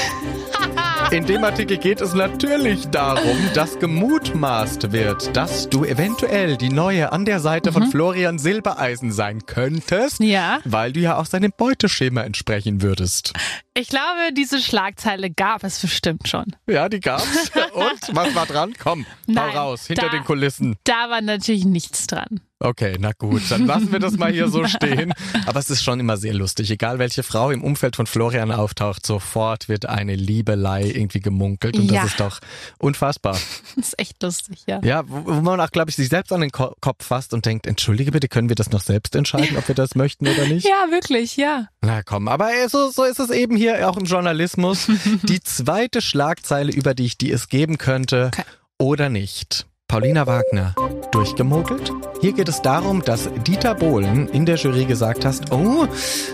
[1.14, 7.12] In dem Artikel geht es natürlich darum, dass gemutmaßt wird, dass du eventuell die neue
[7.12, 10.58] an der Seite von Florian Silbereisen sein könntest, Ja.
[10.64, 13.32] weil du ja auch seinem Beuteschema entsprechen würdest.
[13.74, 16.46] Ich glaube, diese Schlagzeile gab es bestimmt schon.
[16.66, 17.48] Ja, die gab's.
[17.74, 18.74] Und was war dran?
[18.82, 20.74] Komm, hau Nein, raus, hinter da- den Kulissen.
[20.82, 22.40] Da war natürlich nichts dran.
[22.60, 25.12] Okay, na gut, dann lassen wir das mal hier so stehen.
[25.44, 26.70] Aber es ist schon immer sehr lustig.
[26.70, 31.76] Egal welche Frau im Umfeld von Florian auftaucht, sofort wird eine Liebelei irgendwie gemunkelt.
[31.76, 32.02] Und Ja.
[32.02, 32.38] das ist doch
[32.78, 33.36] unfassbar.
[33.76, 34.80] Das ist echt lustig, ja.
[34.84, 37.66] Ja, wo, man auch, glaube ich, sich selbst an den Ko Kopf fasst und denkt,
[37.66, 40.64] entschuldige bitte, können wir das noch selbst entscheiden, ob wir das möchten oder nicht?
[40.74, 41.66] Ja, wirklich, ja.
[41.82, 44.86] Na komm, aber äh, so, so ist es eben hier auch im Journalismus.
[45.24, 48.44] Die zweite Schlagzeile, über die ich die es geben könnte Okay.
[48.78, 49.66] oder nicht.
[49.88, 50.74] Paulina Wagner,
[51.12, 51.92] durchgemogelt?
[52.20, 55.86] Hier geht es darum, dass Dieter Bohlen in der Jury gesagt hast, oh,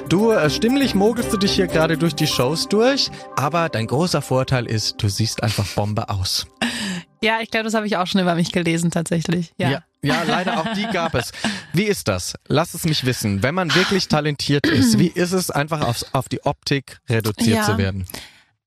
[0.09, 4.23] du äh, stimmlich mogelst du dich hier gerade durch die Shows durch, aber dein großer
[4.23, 6.47] Vorteil ist, du siehst einfach Bombe aus.
[7.23, 9.53] Ja, ich glaube, das habe ich auch schon über mich gelesen, tatsächlich.
[9.59, 9.69] Ja.
[9.71, 11.33] Ja, ja, leider auch die gab es.
[11.75, 12.35] Wie ist das?
[12.49, 13.43] Lass es mich wissen.
[13.43, 17.65] Wenn man wirklich talentiert ist, wie ist es einfach aufs, auf die Optik reduziert Ja.
[17.65, 18.07] zu werden?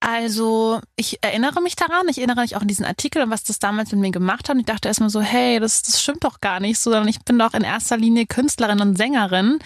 [0.05, 3.59] Also, ich erinnere mich daran, ich erinnere mich auch an diesen Artikel und was das
[3.59, 4.55] damals mit mir gemacht hat.
[4.55, 7.39] Und ich dachte erstmal so, hey, das, das stimmt doch gar nicht, sondern ich bin
[7.39, 9.59] doch in erster Linie Künstlerin und Sängerin.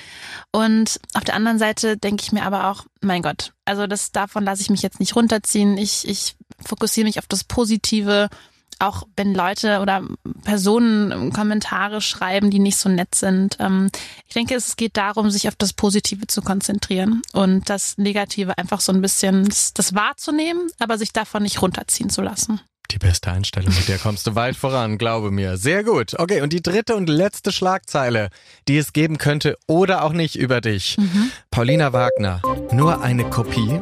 [0.52, 4.44] Und auf der anderen Seite denke ich mir aber auch, mein Gott, also das davon
[4.44, 5.76] lasse ich mich jetzt nicht runterziehen.
[5.76, 8.30] Ich, ich fokussiere mich auf das Positive.
[8.80, 10.04] Auch wenn Leute oder
[10.44, 13.58] Personen Kommentare schreiben, die nicht so nett sind.
[13.60, 13.90] Ähm,
[14.28, 18.82] ich denke, es geht darum, sich auf das Positive zu konzentrieren und das Negative einfach
[18.82, 22.62] so ein bisschen das, das wahrzunehmen, aber sich davon nicht runterziehen zu lassen.
[22.92, 25.58] Die beste Einstellung, mit der kommst du weit voran, glaube mir.
[25.58, 26.18] Sehr gut.
[26.18, 28.30] Okay, und die dritte und letzte Schlagzeile,
[28.68, 30.98] die es geben könnte oder auch nicht über dich.
[31.52, 33.80] Paulina Wagner, nur eine Kopie.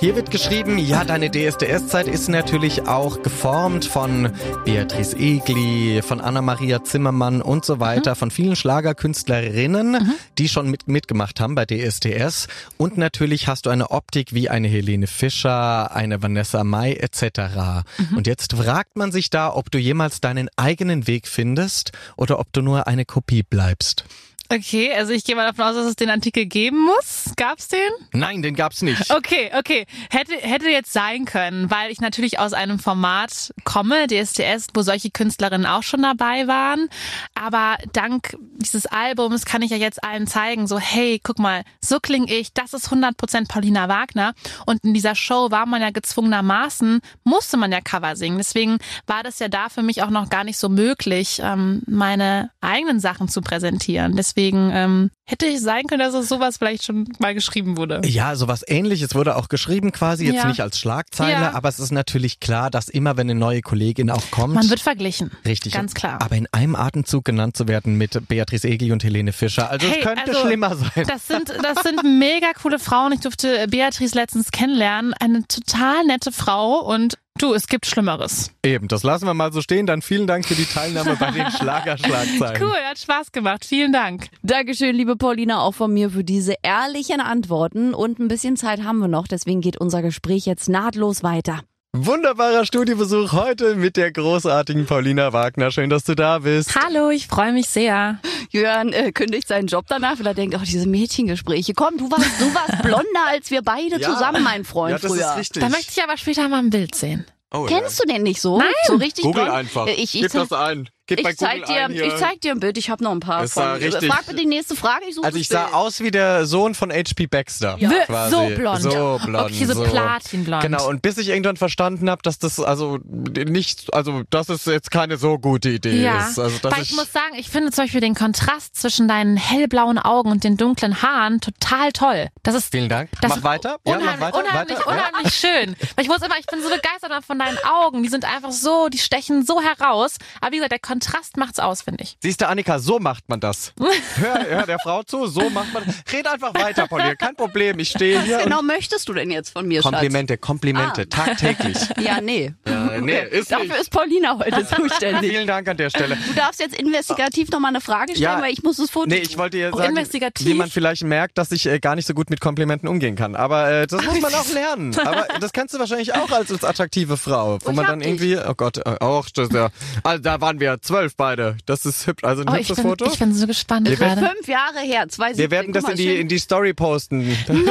[0.00, 4.30] Hier wird geschrieben, ja, deine DSDS-Zeit ist natürlich auch geformt von
[4.64, 11.40] Beatrice Egli, von Anna-Maria Zimmermann und so weiter, von vielen Schlagerkünstlerinnen, die schon mit, mitgemacht
[11.40, 12.46] haben bei DSDS.
[12.76, 17.82] Und natürlich hast du eine Optik wie eine Helene Fischer, eine Vanessa Mai etc.
[18.14, 22.52] Und jetzt fragt man sich da, ob du jemals deinen eigenen Weg findest oder ob
[22.52, 24.04] du nur eine Kopie bleibst.
[24.50, 27.32] Okay, also ich gehe mal davon aus, dass es den Artikel geben muss.
[27.36, 27.90] Gab's den?
[28.12, 29.10] Nein, den gab's nicht.
[29.10, 29.84] Okay, okay.
[30.08, 35.10] Hätte, hätte jetzt sein können, weil ich natürlich aus einem Format komme, DSDS, wo solche
[35.10, 36.88] Künstlerinnen auch schon dabei waren.
[37.34, 42.00] Aber dank dieses Albums kann ich ja jetzt allen zeigen, so, hey, guck mal, so
[42.00, 44.32] kling ich, das ist 100% Paulina Wagner.
[44.64, 48.38] Und in dieser Show war man ja gezwungenermaßen, musste man ja Cover singen.
[48.38, 52.50] Deswegen war das ja da für mich auch noch gar nicht so möglich, ähm, meine
[52.62, 54.16] eigenen Sachen zu präsentieren.
[54.16, 58.00] Deswegen ähm, hätte ich sein können, dass es sowas vielleicht schon mal geschrieben wurde.
[58.04, 60.46] Ja, sowas ähnliches wurde auch geschrieben quasi, jetzt Ja.
[60.48, 61.54] nicht als Schlagzeile, Ja.
[61.54, 64.80] aber es ist natürlich klar, dass immer wenn eine neue Kollegin auch kommt, Man wird
[64.80, 65.30] verglichen.
[65.44, 66.20] richtig, Ganz klar.
[66.22, 69.92] aber in einem Atemzug genannt zu werden mit Beatrice Egli und Helene Fischer, also es
[69.94, 71.04] Hey, könnte also, schlimmer sein.
[71.06, 73.12] Das sind, das sind mega coole Frauen.
[73.12, 75.12] Ich durfte Beatrice letztens kennenlernen.
[75.14, 78.50] Eine total nette Frau und du, es gibt Schlimmeres.
[78.64, 79.86] Eben, das lassen wir mal so stehen.
[79.86, 82.62] Dann vielen Dank für die Teilnahme bei den Schlagerschlagzeilen.
[82.62, 83.64] Cool, hat Spaß gemacht.
[83.64, 84.28] Vielen Dank.
[84.42, 87.94] Dankeschön, liebe Paulina, auch von mir für diese ehrlichen Antworten.
[87.94, 91.60] Und ein bisschen Zeit haben wir noch, deswegen geht unser Gespräch jetzt nahtlos weiter.
[91.96, 95.70] Wunderbarer Studiobesuch heute mit der großartigen Paulina Wagner.
[95.70, 96.76] Schön, dass du da bist.
[96.76, 98.20] Hallo, ich freue mich sehr.
[98.50, 101.72] Jörn äh, kündigt seinen Job danach, weil er denkt, oh, diese Mädchengespräche.
[101.74, 104.10] Komm, du warst, du warst blonder als wir beide Ja.
[104.12, 105.30] zusammen, mein Freund, Ja, das früher.
[105.30, 105.62] ist richtig.
[105.62, 107.24] Da möchte ich aber später mal ein Bild sehen.
[107.50, 108.58] Oh, Kennst du den nicht so?
[108.58, 108.68] Nein.
[108.86, 109.56] So richtig Google blond?
[109.56, 109.86] einfach.
[109.86, 110.90] Äh, Ich, ich, Gib das ein.
[111.08, 113.72] Gib ich, zeig dir, ich zeig dir ein Bild, ich habe noch ein paar sah
[113.72, 113.82] von.
[113.82, 115.74] richtig- Frag bitte die nächste Frage, ich suche Also ich das sah Bild.
[115.74, 117.26] aus wie der Sohn von H.P.
[117.26, 117.76] Baxter.
[117.78, 118.30] Wir- quasi.
[118.34, 118.82] so blond.
[118.82, 119.50] So blond.
[119.52, 120.62] Okay, so platinblond.
[120.62, 124.90] Genau, und bis ich irgendwann verstanden habe, dass das also nicht, also dass es jetzt
[124.90, 126.38] keine so gute Idee Ja, ist.
[126.38, 130.30] Also, weil ich muss sagen, ich finde zum Beispiel den Kontrast zwischen deinen hellblauen Augen
[130.30, 132.28] und den dunklen Haaren total toll.
[132.42, 133.08] Das ist Vielen Dank.
[133.22, 133.78] Das mach ist weiter.
[133.86, 134.38] Ja, mach weiter.
[134.38, 134.90] unheimlich, weiter.
[134.94, 135.08] Ja.
[135.08, 135.74] unheimlich schön.
[135.96, 138.02] Weil ich muss immer, ich bin so begeistert von deinen Augen.
[138.02, 140.16] Die sind einfach so, die stechen so heraus.
[140.42, 140.97] Aber wie gesagt, der Kontrast
[141.36, 142.16] macht's aus, finde ich.
[142.22, 143.72] Siehst du, Annika, so macht man das.
[144.16, 145.94] hör, hör der Frau zu, so macht man das.
[146.12, 147.78] Red einfach weiter, Pauline, kein Problem.
[147.78, 148.36] Ich stehe hier.
[148.38, 151.24] Was genau möchtest du denn jetzt von mir, Komplimente, Komplimente, Ah.
[151.24, 151.78] tagtäglich.
[151.78, 151.88] Schatz?
[152.08, 152.54] Ja, nee.
[152.66, 153.80] Ja, nee, ist Dafür nicht.
[153.80, 155.30] ist Paulina heute zuständig.
[155.30, 156.16] Vielen Dank an der Stelle.
[156.16, 158.42] Du darfst jetzt investigativ nochmal eine Frage stellen, Ja.
[158.42, 159.06] weil ich muss das Foto.
[159.08, 160.46] Nee, ich wollte dir Oh, sagen, investigativ?
[160.46, 163.36] wie man vielleicht merkt, dass ich äh, gar nicht so gut mit Komplimenten umgehen kann.
[163.36, 164.96] Aber äh, das muss man auch lernen.
[164.98, 168.08] Aber das kannst du wahrscheinlich auch als, als attraktive Frau, wo ich man dann dich.
[168.08, 169.68] irgendwie, oh Gott, äh, auch das ja,
[170.02, 171.56] also da waren wir zwölf beide.
[171.66, 173.06] Das ist hübsch, also ein Oh, ich, hübsches bin, Foto.
[173.06, 174.34] ich bin so gespannt Wir werden- gerade.
[174.36, 177.28] Fünf Jahre her, zwei wir werden das in die in die Story posten.
[177.48, 177.66] Nein!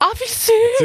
[0.00, 0.28] Oh, wie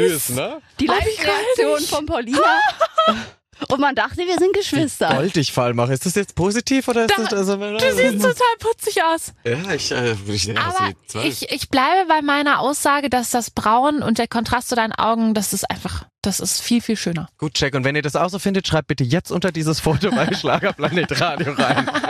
[0.04, 0.26] süß!
[0.26, 0.60] Süß, ne?
[0.80, 2.60] Die Oh, Live-Reaktion von Paulina.
[3.68, 5.08] Und man dachte, wir sind Geschwister.
[5.14, 5.92] Gold ich fall mache.
[5.92, 9.32] Ist das jetzt positiv oder ist Da- das also, Du siehst total putzig aus.
[9.44, 11.24] Ja, ich, äh, ich, ja, Aber sie zwölf.
[11.26, 15.34] ich, ich bleibe bei meiner Aussage, dass das Braun und der Kontrast zu deinen Augen,
[15.34, 17.28] das ist einfach, das ist viel, viel schöner.
[17.38, 17.74] Gut, check.
[17.74, 21.20] Und wenn ihr das auch so findet, schreibt bitte jetzt unter dieses Foto bei Schlagerplanet
[21.20, 21.90] Radio rein.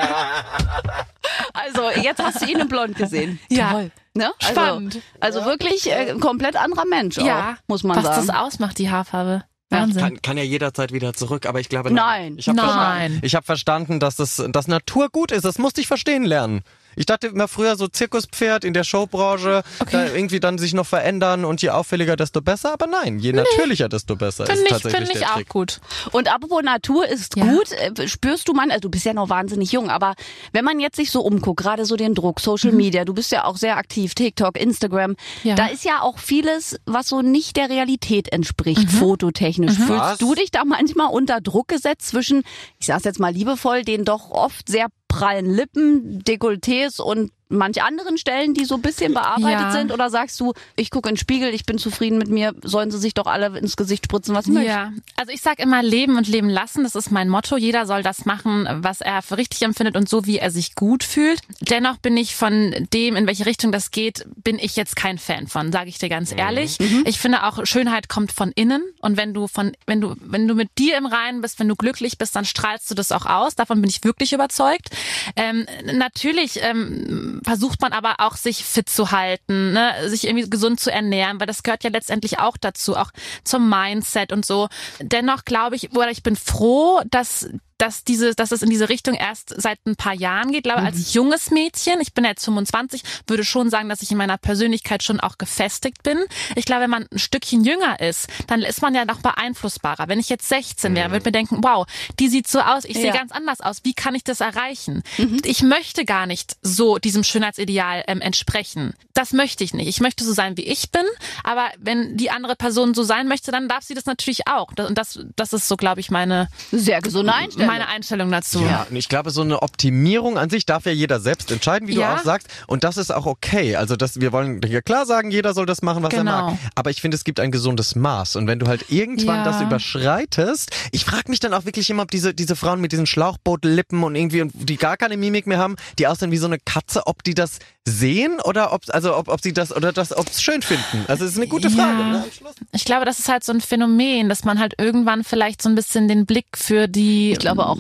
[1.53, 3.39] Also, jetzt hast du ihn in Blond gesehen.
[3.49, 3.71] Ja.
[3.73, 3.91] Toll.
[4.15, 4.33] Ne?
[4.41, 5.01] Also, Spannend.
[5.21, 8.27] Also wirklich äh, ein komplett anderer Mensch auch, ja, muss man was sagen.
[8.27, 9.45] das ausmacht, die Haarfarbe.
[9.71, 10.01] Wahnsinn.
[10.01, 12.37] Kann, kann ja jederzeit wieder zurück, aber ich glaube Nein.
[12.39, 12.67] Ich habe Nein.
[12.67, 15.45] verstanden, ich hab verstanden, dass das dass Natur gut ist.
[15.45, 16.63] Das musste ich verstehen lernen.
[16.97, 21.45] Ich dachte immer früher so Zirkuspferd in der Showbranche, da irgendwie dann sich noch verändern
[21.45, 22.73] und je auffälliger, desto besser.
[22.73, 25.49] Aber nein, je natürlicher, desto besser Finde ist ich, tatsächlich finde ich auch Trick.
[25.49, 25.81] gut.
[26.13, 27.45] Und apropos Natur ist Ja.
[27.47, 30.15] gut, äh, spürst du man, also du bist ja noch wahnsinnig jung, aber
[30.53, 33.45] wenn man jetzt sich so umguckt, gerade so den Druck, Social Media, du bist ja
[33.45, 35.17] auch sehr aktiv, TikTok, Instagram, Mhm.
[35.45, 35.55] Ja.
[35.55, 38.89] da ist ja auch vieles, was so nicht der Realität entspricht, Mhm.
[38.99, 39.73] fototechnisch.
[39.79, 39.87] Was?
[39.87, 42.43] Fühlst du dich da manchmal unter Druck gesetzt zwischen,
[42.79, 48.19] ich sag's jetzt mal liebevoll, den doch oft sehr prallen Lippen, Dekolletés und manch anderen
[48.19, 49.71] Stellen, die so ein bisschen bearbeitet Ja.
[49.73, 49.93] sind?
[49.93, 52.99] Oder sagst du, ich gucke in den Spiegel, ich bin zufrieden mit mir, sollen sie
[52.99, 54.69] sich doch alle ins Gesicht spritzen, was sie möchten?
[54.69, 56.83] Ja, also ich sag immer leben und leben lassen.
[56.85, 57.57] Das ist mein Motto.
[57.57, 61.05] Jeder soll das machen, was er für richtig empfindet und so, wie er sich gut
[61.05, 61.41] fühlt.
[61.61, 65.47] Dennoch bin ich von dem, in welche Richtung das geht, bin ich jetzt kein Fan
[65.47, 66.79] von, sage ich dir ganz ehrlich.
[67.05, 70.55] Ich finde auch Schönheit kommt von innen und wenn du von, wenn du, wenn du
[70.55, 73.55] mit dir im Reinen bist, wenn du glücklich bist, dann strahlst du das auch aus.
[73.55, 74.89] Davon bin ich wirklich überzeugt.
[75.37, 80.09] Ähm, natürlich ähm, versucht man aber auch sich fit zu halten, ne?
[80.09, 83.11] sich irgendwie gesund zu ernähren, weil das gehört ja letztendlich auch dazu, auch
[83.45, 84.69] zum Mindset und so.
[85.01, 89.15] Dennoch glaube ich, oder ich bin froh, dass dass diese, dass es in diese Richtung
[89.15, 90.59] erst seit ein paar Jahren geht.
[90.67, 94.17] Ich glaube, als junges Mädchen, ich bin jetzt 25, würde schon sagen, dass ich in
[94.17, 96.19] meiner Persönlichkeit schon auch gefestigt bin.
[96.55, 100.09] Ich glaube, wenn man ein Stückchen jünger ist, dann ist man ja noch beeinflussbarer.
[100.09, 101.87] Wenn ich jetzt 16 wäre, würde mir denken, wow,
[102.19, 103.13] die sieht so aus, ich sehe Ja.
[103.13, 103.79] ganz anders aus.
[103.85, 105.03] Wie kann ich das erreichen?
[105.45, 108.95] Ich möchte gar nicht so diesem Schönheitsideal ähm, entsprechen.
[109.15, 109.89] Das möchte ich nicht.
[109.89, 111.05] Ich möchte so sein, wie ich bin.
[111.43, 114.69] Aber wenn die andere Person so sein möchte, dann darf sie das natürlich auch.
[114.79, 117.69] Und das, das ist so, glaube ich, meine, Sehr gesunde Einstellung.
[117.79, 118.63] Meine Einstellung dazu.
[118.65, 121.95] Ja, und ich glaube, so eine Optimierung an sich darf ja jeder selbst entscheiden, wie
[121.95, 122.15] Ja.
[122.15, 122.49] du auch sagst.
[122.67, 123.77] Und das ist auch okay.
[123.77, 126.51] Also das, wir wollen hier klar sagen, jeder soll das machen, was er Genau.
[126.51, 126.59] mag.
[126.75, 128.37] Aber ich finde, es gibt ein gesundes Maß.
[128.37, 129.45] Und wenn du halt irgendwann Ja.
[129.45, 133.07] das überschreitest, ich frage mich dann auch wirklich immer, ob diese, diese Frauen mit diesen
[133.07, 136.59] Schlauchbootlippen und irgendwie, und die gar keine Mimik mehr haben, die aussehen wie so eine
[136.59, 140.27] Katze, ob die das sehen oder ob, also ob, ob sie das oder das, ob
[140.29, 141.05] es schön finden.
[141.07, 141.75] Also es ist eine gute Ja.
[141.75, 141.97] Frage.
[142.05, 142.23] Ne?
[142.25, 142.55] am Schluss.
[142.73, 145.75] Ich glaube, das ist halt so ein Phänomen, dass man halt irgendwann vielleicht so ein
[145.75, 147.77] bisschen den Blick für die, Ich glaube auch.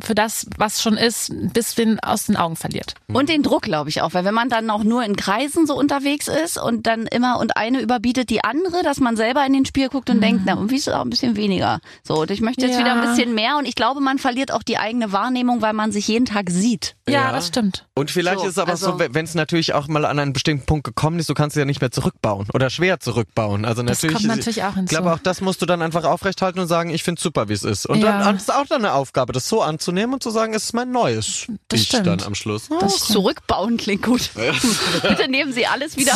[0.00, 2.94] für das, was schon ist, ein bisschen aus den Augen verliert.
[3.12, 5.74] Und den Druck, glaube ich auch, weil wenn man dann auch nur in Kreisen so
[5.76, 9.66] unterwegs ist und dann immer und eine überbietet die andere, dass man selber in den
[9.66, 11.80] Spiel guckt und denkt, na, irgendwie ist es auch ein bisschen weniger.
[12.02, 12.80] So, und ich möchte jetzt Ja.
[12.80, 15.92] wieder ein bisschen mehr und ich glaube, man verliert auch die eigene Wahrnehmung, weil man
[15.92, 16.94] sich jeden Tag sieht.
[17.06, 17.32] Ja, Ja.
[17.32, 17.86] das stimmt.
[17.94, 20.32] Und vielleicht So, ist es aber also- so, wenn es natürlich auch mal an einen
[20.32, 23.64] bestimmten Punkt gekommen ist, du kannst es ja nicht mehr zurückbauen oder schwer zurückbauen.
[23.64, 24.94] Also Das natürlich, kommt natürlich auch ich hinzu.
[24.94, 27.62] glaube auch das musst du dann einfach aufrechthalten und sagen, ich finde super, wie es
[27.64, 27.86] ist.
[27.86, 28.22] Und Ja.
[28.24, 30.90] dann ist auch dann eine Aufgabe, das so anzunehmen und zu sagen, es ist mein
[30.90, 32.06] neues Das Ich stimmt.
[32.06, 32.68] dann am Schluss.
[32.80, 33.12] Das stimmt.
[33.12, 34.30] Zurückbauen klingt gut.
[35.02, 36.12] Bitte nehmen Sie alles wieder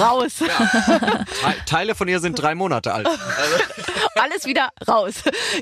[0.00, 0.32] raus.
[0.38, 1.24] Te-
[1.66, 3.08] Teile von ihr sind drei Monate alt.
[4.16, 5.14] alles wieder raus.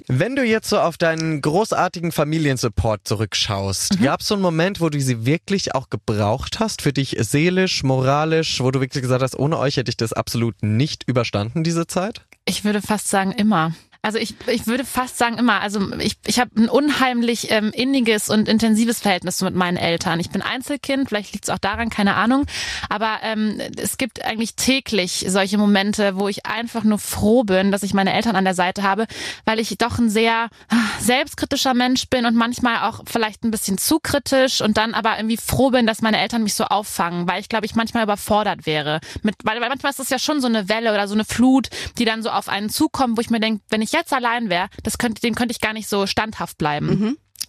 [0.07, 4.05] Wenn du jetzt so auf deinen großartigen Familiensupport zurückschaust, Mhm.
[4.05, 7.83] gab es so einen Moment, wo du sie wirklich auch gebraucht hast, für dich seelisch,
[7.83, 11.87] moralisch, wo du wirklich gesagt hast, ohne euch hätte ich das absolut nicht überstanden, diese
[11.87, 12.27] Zeit?
[12.45, 13.75] Ich würde fast sagen immer.
[14.03, 18.31] Also ich, ich würde fast sagen immer, also ich, ich habe ein unheimlich ähm, inniges
[18.31, 20.19] und intensives Verhältnis mit meinen Eltern.
[20.21, 22.47] Ich bin Einzelkind, vielleicht liegt es auch daran, keine Ahnung.
[22.89, 27.83] Aber ähm, es gibt eigentlich täglich solche Momente, wo ich einfach nur froh bin, dass
[27.83, 29.07] ich meine Eltern an der Seite habe,
[29.45, 33.77] weil ich doch ein sehr ah, selbstkritischer Mensch bin und manchmal auch vielleicht ein bisschen
[33.77, 37.41] zu kritisch und dann aber irgendwie froh bin, dass meine Eltern mich so auffangen, weil
[37.41, 39.01] ich glaube, ich manchmal überfordert wäre.
[39.23, 41.69] Mit, weil, weil manchmal ist das ja schon so eine Welle oder so eine Flut,
[41.99, 44.69] die dann so auf einen zukommt, wo ich mir denke, wenn ich jetzt allein wäre,
[44.83, 46.89] das könnte, dem könnte ich gar nicht so standhaft bleiben.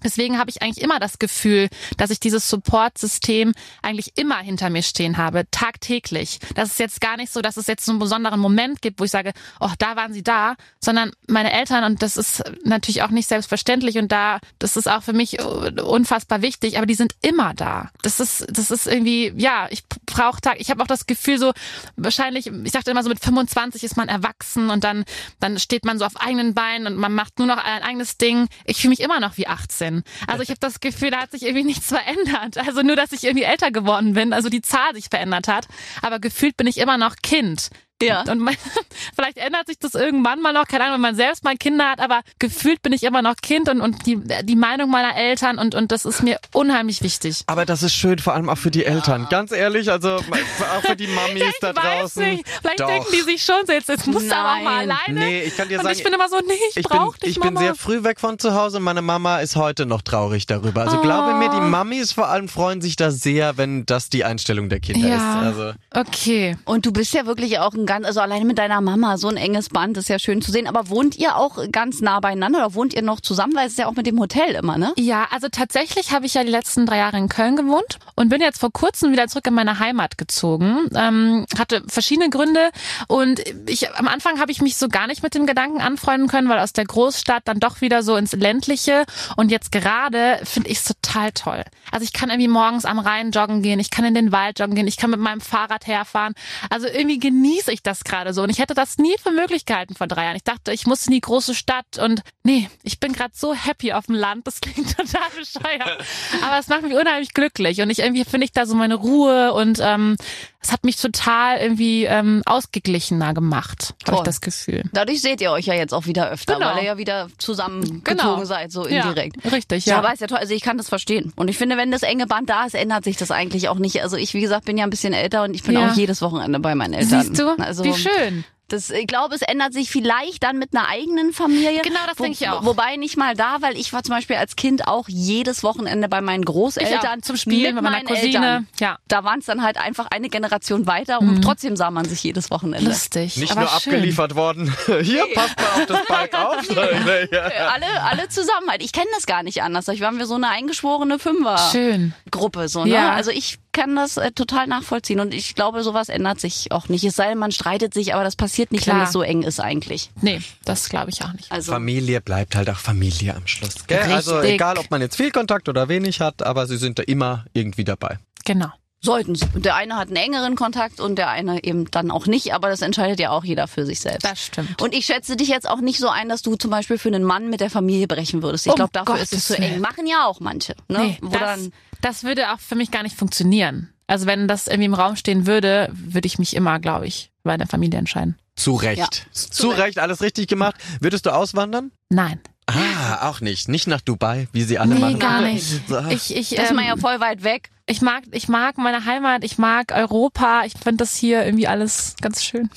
[0.03, 4.83] Deswegen habe ich eigentlich immer das Gefühl, dass ich dieses Support-System eigentlich immer hinter mir
[4.83, 6.39] stehen habe, tagtäglich.
[6.55, 9.03] Das ist jetzt gar nicht so, dass es jetzt so einen besonderen Moment gibt, wo
[9.03, 13.09] ich sage, oh, da waren sie da, sondern meine Eltern, und das ist natürlich auch
[13.09, 17.53] nicht selbstverständlich und da, das ist auch für mich unfassbar wichtig, aber die sind immer
[17.53, 17.89] da.
[18.01, 21.51] Das ist, das ist irgendwie, ja, ich brauche Tag, ich habe auch das Gefühl so,
[21.95, 25.05] wahrscheinlich, ich dachte immer so mit 25 ist man erwachsen und dann,
[25.39, 28.47] dann steht man so auf eigenen Beinen und man macht nur noch ein eigenes Ding.
[28.65, 29.90] Ich fühle mich immer noch wie 18.
[30.27, 32.57] Also ich habe das Gefühl, da hat sich irgendwie nichts verändert.
[32.57, 35.67] Also nur, dass ich irgendwie älter geworden bin, also die Zahl sich verändert hat.
[36.01, 37.69] Aber gefühlt bin ich immer noch Kind.
[38.07, 38.21] Ja.
[38.21, 38.55] Und man,
[39.15, 41.99] vielleicht ändert sich das irgendwann mal noch, keine Ahnung, wenn man selbst mal Kinder hat,
[41.99, 45.75] aber gefühlt bin ich immer noch Kind und, und die, die Meinung meiner Eltern und,
[45.75, 47.43] und das ist mir unheimlich wichtig.
[47.47, 49.27] Aber das ist schön, vor allem auch für die Eltern.
[49.29, 52.23] Ganz ehrlich, also auch für die Mamis ja, da draußen.
[52.23, 52.47] Nicht.
[52.61, 52.87] Vielleicht Doch.
[52.87, 55.19] denken die sich schon so, jetzt, jetzt musst du aber auch mal alleine.
[55.25, 55.97] Nee, ich kann dir und sagen.
[55.97, 57.51] ich bin immer so, nee, ich, ich brauch bin, dich, Ich Mama.
[57.51, 58.79] bin sehr früh weg von zu Hause.
[58.79, 60.81] Meine Mama ist heute noch traurig darüber.
[60.81, 61.01] Also oh.
[61.01, 64.79] glaube mir, die Mamis vor allem freuen sich da sehr, wenn das die Einstellung der
[64.79, 65.15] Kinder ja.
[65.15, 65.57] ist.
[65.57, 65.73] Also.
[65.91, 66.57] Okay.
[66.65, 69.35] Und du bist ja wirklich auch ein ganz, also alleine mit deiner Mama, so ein
[69.35, 70.65] enges Band, ist ja schön zu sehen.
[70.65, 73.53] Aber wohnt ihr auch ganz nah beieinander oder wohnt ihr noch zusammen?
[73.53, 74.93] Weil es ist ja auch mit dem Hotel immer, ne?
[74.97, 78.39] Ja, also tatsächlich habe ich ja die letzten drei Jahre in Köln gewohnt und bin
[78.39, 80.87] jetzt vor kurzem wieder zurück in meine Heimat gezogen.
[80.95, 82.69] Ähm, hatte verschiedene Gründe
[83.09, 86.47] und ich am Anfang habe ich mich so gar nicht mit dem Gedanken anfreunden können,
[86.47, 89.03] weil aus der Großstadt dann doch wieder so ins ländliche
[89.35, 91.65] und jetzt gerade finde ich es total toll.
[91.91, 94.75] Also ich kann irgendwie morgens am Rhein joggen gehen, ich kann in den Wald joggen
[94.75, 96.35] gehen, ich kann mit meinem Fahrrad herfahren.
[96.69, 100.07] Also irgendwie genieße ich das gerade so und ich hätte das nie für Möglichkeiten vor
[100.07, 100.35] drei Jahren.
[100.35, 103.93] Ich dachte, ich muss in die große Stadt und nee, ich bin gerade so happy
[103.93, 104.47] auf dem Land.
[104.47, 106.05] Das klingt total bescheuert.
[106.43, 109.53] Aber es macht mich unheimlich glücklich und ich irgendwie finde ich da so meine Ruhe
[109.53, 110.17] und ähm,
[110.63, 114.83] es hat mich total irgendwie ähm, ausgeglichener gemacht, habe ich das Gefühl.
[114.93, 116.67] Dadurch seht ihr euch ja jetzt auch wieder öfter, Genau.
[116.67, 118.45] weil ihr ja wieder zusammengezogen Genau.
[118.45, 119.37] seid, so Ja, indirekt.
[119.51, 119.99] richtig, Ja, ja.
[119.99, 120.37] aber ist ja toll.
[120.37, 121.33] Also ich kann das verstehen.
[121.35, 124.01] Und ich finde, wenn das enge Band da ist, ändert sich das eigentlich auch nicht.
[124.03, 125.89] Also ich, wie gesagt, bin ja ein bisschen älter und ich bin Ja.
[125.89, 127.23] auch jedes Wochenende bei meinen Eltern.
[127.23, 127.49] Siehst du?
[127.57, 128.43] Also, Wie schön.
[128.71, 131.81] Das, ich glaube, es ändert sich vielleicht dann mit einer eigenen Familie.
[131.81, 132.63] Genau, das denke ich auch.
[132.63, 136.21] Wobei nicht mal da, weil ich war zum Beispiel als Kind auch jedes Wochenende bei
[136.21, 137.21] meinen Großeltern.
[137.21, 138.27] Zum Spielen mit mit meiner meinen Cousine.
[138.27, 138.67] Eltern.
[138.79, 138.97] Ja.
[139.07, 142.49] Da waren es dann halt einfach eine Generation weiter und trotzdem sah man sich jedes
[142.49, 142.89] Wochenende.
[142.89, 143.37] Lustig.
[143.37, 143.93] Nicht aber nur schön.
[143.93, 144.73] abgeliefert worden.
[145.01, 146.69] Hier, passt mal auf das Bike auf.
[147.71, 148.83] Alle, alle zusammen halt.
[148.83, 149.87] Ich kenne das gar nicht anders.
[149.87, 152.13] Ich waren wir so eine eingeschworene Schön.
[152.21, 152.67] Fünfer-Gruppe.
[152.67, 152.91] So, ne?
[152.91, 153.11] Ja.
[153.13, 157.03] Also ich kann das äh, total nachvollziehen und ich glaube, sowas ändert sich auch nicht.
[157.03, 159.07] Es sei denn, man streitet sich, aber das passiert nicht, wenn Klar.
[159.07, 160.11] es so eng ist eigentlich.
[160.21, 161.51] Nee, das glaube ich auch nicht.
[161.51, 163.87] Also Familie bleibt halt auch Familie am Schluss.
[163.87, 163.99] Gell?
[164.11, 167.45] Also egal, ob man jetzt viel Kontakt oder wenig hat, aber sie sind da immer
[167.53, 168.19] irgendwie dabei.
[168.45, 168.71] Genau.
[169.03, 169.45] Sollten sie.
[169.53, 172.69] Und der eine hat einen engeren Kontakt und der eine eben dann auch nicht, aber
[172.69, 174.23] das entscheidet ja auch jeder für sich selbst.
[174.23, 174.81] Das stimmt.
[174.81, 177.23] Und ich schätze dich jetzt auch nicht so ein, dass du zum Beispiel für einen
[177.23, 178.65] Mann mit der Familie brechen würdest.
[178.67, 179.79] Ich Um glaube, dafür ist es zu eng.
[179.81, 180.75] Machen ja auch manche.
[180.87, 180.99] Ne?
[180.99, 183.91] Nee, Wo das, dann, das würde auch für mich gar nicht funktionieren.
[184.07, 187.57] Also wenn das irgendwie im Raum stehen würde, würde ich mich immer, glaube ich, bei
[187.57, 188.37] der Familie entscheiden.
[188.55, 188.97] Zu Recht.
[188.99, 189.07] Ja.
[189.33, 190.75] Zu Recht, alles richtig gemacht.
[190.99, 191.91] Würdest du auswandern?
[192.09, 192.39] Nein.
[192.67, 193.67] Ah, auch nicht.
[193.69, 195.19] Nicht nach Dubai, wie sie alle Nee, machen.
[195.19, 195.65] gar nicht.
[195.87, 195.97] So.
[196.09, 197.69] Ich, ich, das ist man ja ähm, voll weit weg.
[197.91, 200.63] Ich mag, ich mag meine Heimat, ich mag Europa.
[200.65, 202.69] Ich finde das hier irgendwie alles ganz schön.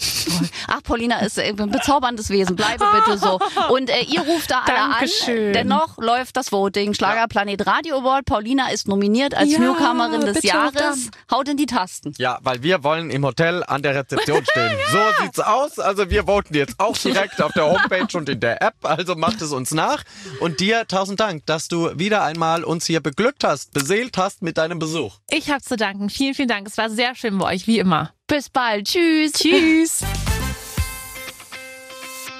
[0.67, 2.57] Ach, Paulina ist äh, ein bezauberndes Wesen.
[2.57, 3.39] Bleibe bitte so.
[3.71, 5.47] Und äh, ihr ruft da alle Dankeschön.
[5.49, 5.53] an.
[5.53, 6.95] Dennoch läuft das Voting.
[6.95, 8.25] Schlagerplanet Radio Award.
[8.25, 11.11] Paulina ist nominiert als Ja, Newcomerin des Jahres.
[11.31, 12.13] Haut in die Tasten.
[12.19, 14.77] Ja, weil wir wollen im Hotel an der Rezeption stehen.
[14.91, 15.79] So sieht's aus.
[15.79, 18.75] Also wir voten jetzt auch direkt auf der Homepage und in der App.
[18.83, 20.03] Also macht es uns nach.
[20.41, 24.59] Und dir tausend Dank, dass du wieder einmal uns hier beglückt hast, beseelt hast mit
[24.59, 25.04] deinem Besuch.
[25.31, 26.11] Ich habe zu danken.
[26.11, 26.67] Vielen, vielen Dank.
[26.67, 28.13] Es war sehr schön bei euch, wie immer.
[28.27, 28.87] Bis bald.
[28.87, 29.33] Tschüss.
[29.33, 30.05] Tschüss.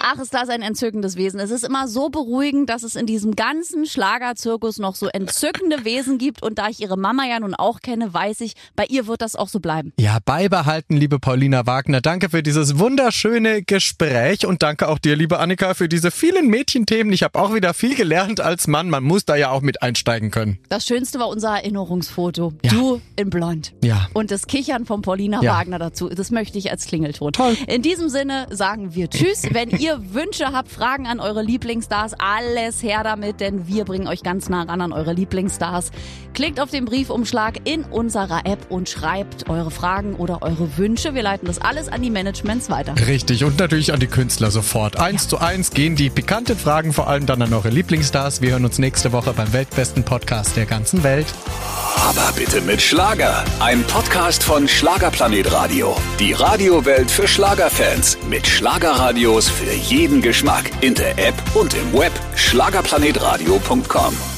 [0.07, 1.41] Ach, ist das ein entzückendes Wesen.
[1.41, 6.19] Es ist immer so beruhigend, dass es in diesem ganzen Schlagerzirkus noch so entzückende Wesen
[6.19, 6.43] gibt.
[6.43, 9.35] Und da ich ihre Mama ja nun auch kenne, weiß ich, bei ihr wird das
[9.35, 9.95] auch so bleiben.
[9.99, 12.03] Ja, beibehalten, liebe Paulina Wagner.
[12.03, 17.11] Danke für dieses wunderschöne Gespräch und danke auch dir, liebe Annika, für diese vielen Mädchenthemen.
[17.11, 18.91] Ich habe auch wieder viel gelernt als Mann.
[18.91, 20.59] Man muss da ja auch mit einsteigen können.
[20.69, 22.53] Das Schönste war unser Erinnerungsfoto.
[22.63, 22.73] Ja.
[22.73, 23.73] Du in Blond.
[23.83, 24.09] Ja.
[24.13, 25.55] Und das Kichern von Paulina Ja.
[25.55, 26.11] Wagner dazu.
[26.11, 27.33] Das möchte ich als Klingelton.
[27.33, 27.57] Toll.
[27.69, 29.45] In diesem Sinne sagen wir Tschüss.
[29.51, 34.23] Wenn ihr Wünsche habt, Fragen an eure Lieblingsstars, alles her damit, denn wir bringen euch
[34.23, 35.91] ganz nah ran an eure Lieblingsstars.
[36.35, 41.15] Klickt auf den Briefumschlag in unserer App und schreibt eure Fragen oder eure Wünsche.
[41.15, 42.95] Wir leiten das alles an die Managements weiter.
[43.07, 44.99] Richtig, und natürlich an die Künstler sofort.
[44.99, 48.41] Eins zu eins gehen die pikanten Fragen vor allem dann an eure Lieblingsstars.
[48.41, 51.27] Wir hören uns nächste Woche beim weltbesten Podcast der ganzen Welt.
[51.97, 53.45] Aber bitte mit Schlager.
[53.61, 55.97] Ein Podcast von Schlagerplanet Radio.
[56.19, 58.19] Die Radiowelt für Schlagerfans.
[58.29, 60.71] Mit Schlagerradios für jeden Geschmack.
[60.81, 62.13] In der App und im Web.
[62.35, 64.34] Schlagerplanetradio.com.